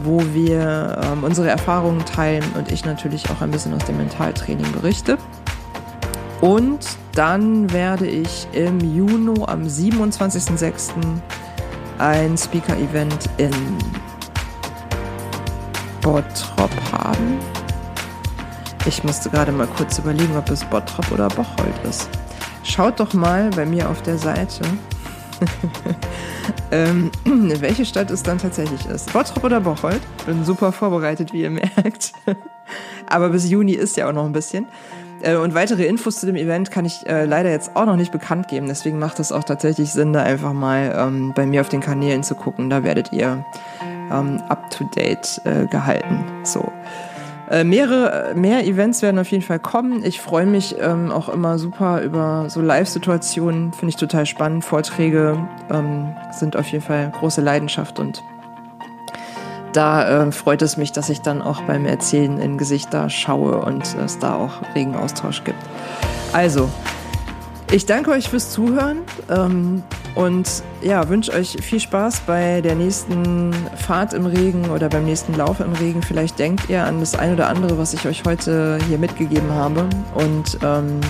wo 0.03 0.23
wir 0.33 0.99
ähm, 1.03 1.25
unsere 1.25 1.49
Erfahrungen 1.49 2.05
teilen 2.05 2.45
und 2.57 2.71
ich 2.71 2.85
natürlich 2.85 3.29
auch 3.31 3.41
ein 3.41 3.51
bisschen 3.51 3.75
aus 3.75 3.85
dem 3.85 3.97
Mentaltraining 3.97 4.71
berichte. 4.73 5.19
Und 6.41 6.99
dann 7.13 7.73
werde 7.73 8.07
ich 8.07 8.47
im 8.53 8.81
Juni 8.81 9.41
am 9.47 9.63
27.06. 9.63 10.91
ein 11.99 12.37
Speaker-Event 12.37 13.31
in 13.39 13.53
Bottrop 16.01 16.71
haben. 16.93 17.39
Ich 18.87 19.03
musste 19.05 19.31
gerade 19.31 19.53
mal 19.53 19.67
kurz 19.67 19.99
überlegen, 19.99 20.37
ob 20.37 20.51
es 20.51 20.63
Bottrop 20.65 21.11
oder 21.13 21.29
Bocholt 21.29 21.75
ist. 21.89 22.09
Schaut 22.63 23.01
doch 23.01 23.15
mal 23.15 23.49
bei 23.51 23.65
mir 23.65 23.89
auf 23.89 24.03
der 24.03 24.19
Seite. 24.19 24.65
ähm, 26.71 27.11
welche 27.61 27.85
Stadt 27.85 28.11
es 28.11 28.23
dann 28.23 28.39
tatsächlich 28.39 28.87
ist. 28.87 29.13
Bottrop 29.13 29.45
oder 29.45 29.61
Bocholt? 29.61 30.01
Bin 30.27 30.45
super 30.45 30.73
vorbereitet, 30.73 31.33
wie 31.33 31.43
ihr 31.43 31.51
merkt. 31.51 32.13
Aber 33.09 33.29
bis 33.31 33.49
Juni 33.49 33.73
ist 33.73 33.97
ja 33.97 34.09
auch 34.09 34.13
noch 34.13 34.25
ein 34.25 34.33
bisschen. 34.33 34.67
äh, 35.23 35.37
und 35.37 35.55
weitere 35.55 35.85
Infos 35.87 36.21
zu 36.21 36.27
dem 36.27 36.37
Event 36.37 36.71
kann 36.71 36.85
ich 36.85 37.07
äh, 37.07 37.25
leider 37.25 37.51
jetzt 37.51 37.77
auch 37.77 37.87
noch 37.87 37.97
nicht 37.97 38.13
bekannt 38.13 38.49
geben. 38.49 38.67
Deswegen 38.67 38.99
macht 38.99 39.21
es 39.21 39.33
auch 39.33 39.45
tatsächlich 39.45 39.93
Sinn, 39.93 40.13
da 40.13 40.23
einfach 40.23 40.53
mal 40.53 40.95
ähm, 40.97 41.33
bei 41.35 41.47
mir 41.47 41.61
auf 41.61 41.69
den 41.69 41.81
Kanälen 41.81 42.23
zu 42.23 42.35
gucken. 42.35 42.71
Da 42.71 42.83
werdet 42.85 43.13
ihr 43.13 43.45
ähm, 44.11 44.43
up 44.49 44.71
to 44.71 44.85
date 44.97 45.41
äh, 45.45 45.67
gehalten. 45.67 46.25
So. 46.45 46.73
Äh, 47.51 47.65
mehrere, 47.65 48.35
mehr 48.35 48.67
Events 48.67 49.03
werden 49.03 49.19
auf 49.19 49.31
jeden 49.31 49.43
Fall 49.43 49.59
kommen. 49.59 50.03
Ich 50.05 50.21
freue 50.21 50.47
mich 50.47 50.77
ähm, 50.81 51.11
auch 51.11 51.29
immer 51.29 51.59
super 51.59 52.01
über 52.01 52.47
so 52.49 52.61
Live-Situationen. 52.61 53.73
Finde 53.73 53.91
ich 53.91 53.97
total 53.97 54.25
spannend. 54.25 54.65
Vorträge 54.65 55.37
ähm, 55.71 56.15
sind 56.33 56.57
auf 56.57 56.67
jeden 56.69 56.85
Fall 56.85 57.13
große 57.19 57.43
Leidenschaft 57.43 57.99
und 57.99 58.23
da 59.75 60.27
äh, 60.27 60.33
freut 60.33 60.63
es 60.63 60.77
mich, 60.77 60.93
dass 60.93 61.11
ich 61.11 61.21
dann 61.21 61.43
auch 61.43 61.61
beim 61.63 61.85
Erzählen 61.85 62.39
in 62.39 62.57
Gesichter 62.59 63.11
schaue 63.11 63.57
und 63.57 63.95
es 63.97 64.19
da 64.21 64.37
auch 64.37 64.53
regen 64.75 64.95
Austausch 64.95 65.43
gibt. 65.43 65.59
Also, 66.33 66.71
ich 67.75 67.87
danke 67.87 68.13
euch 68.13 68.29
fürs 68.29 68.53
Zuhören 68.53 68.99
ähm, 69.29 69.83
und 70.15 70.63
ja, 70.81 71.09
wünsche 71.09 71.33
euch 71.33 71.57
viel 71.61 71.81
Spaß 71.81 72.21
bei 72.21 72.61
der 72.61 72.77
nächsten 72.77 73.53
Fahrt 73.77 74.13
im 74.13 74.27
Regen 74.27 74.71
oder 74.71 74.89
beim 74.89 75.05
nächsten 75.05 75.35
Lauf 75.35 75.59
im 75.59 75.73
Regen. 75.73 76.01
Vielleicht 76.01 76.39
denkt 76.39 76.71
ihr 76.71 76.85
an 76.85 77.01
das 77.01 77.17
ein 77.17 77.33
oder 77.33 77.49
andere, 77.49 77.77
was 77.77 77.93
ich 77.93 78.07
euch 78.07 78.23
heute 78.25 78.79
hier 78.87 78.97
mitgegeben 78.97 79.51
habe 79.51 79.89
und 80.15 80.57
ähm, 80.63 81.01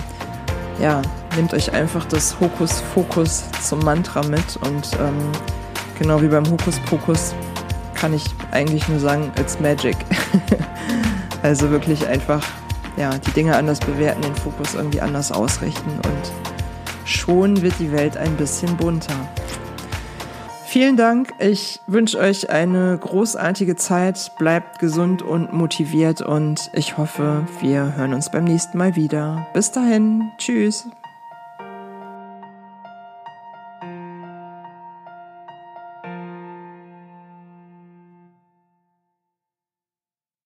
ja, 0.81 1.03
nehmt 1.37 1.53
euch 1.53 1.70
einfach 1.74 2.07
das 2.07 2.40
Hokus-Fokus 2.40 3.44
zum 3.62 3.81
Mantra 3.81 4.22
mit 4.22 4.57
und 4.62 4.88
ähm, 4.94 5.18
genau 5.98 6.22
wie 6.22 6.29
beim 6.29 6.50
Hokus-Pokus 6.50 7.35
kann 7.94 8.14
ich 8.14 8.24
eigentlich 8.53 8.88
nur 8.88 9.00
sagen, 9.00 9.31
it's 9.38 9.61
magic. 9.61 9.96
also 11.42 11.68
wirklich 11.70 12.09
einfach, 12.09 12.42
ja, 12.96 13.11
die 13.18 13.33
Dinge 13.33 13.55
anders 13.55 13.81
bewerten, 13.81 14.22
den 14.22 14.35
Fokus 14.35 14.72
irgendwie 14.72 15.03
anders 15.03 15.31
ausrichten 15.31 15.90
und 15.90 16.53
schon 17.24 17.62
wird 17.62 17.78
die 17.78 17.90
Welt 17.92 18.16
ein 18.16 18.37
bisschen 18.37 18.76
bunter. 18.76 19.14
Vielen 20.66 20.96
Dank. 20.96 21.32
Ich 21.38 21.80
wünsche 21.87 22.18
euch 22.18 22.50
eine 22.50 22.98
großartige 22.98 23.76
Zeit. 23.76 24.32
Bleibt 24.38 24.78
gesund 24.78 25.22
und 25.22 25.52
motiviert 25.52 26.20
und 26.20 26.70
ich 26.74 26.98
hoffe, 26.98 27.46
wir 27.60 27.96
hören 27.96 28.12
uns 28.12 28.30
beim 28.30 28.44
nächsten 28.44 28.76
Mal 28.76 28.96
wieder. 28.96 29.46
Bis 29.54 29.70
dahin. 29.70 30.32
Tschüss. 30.37 30.88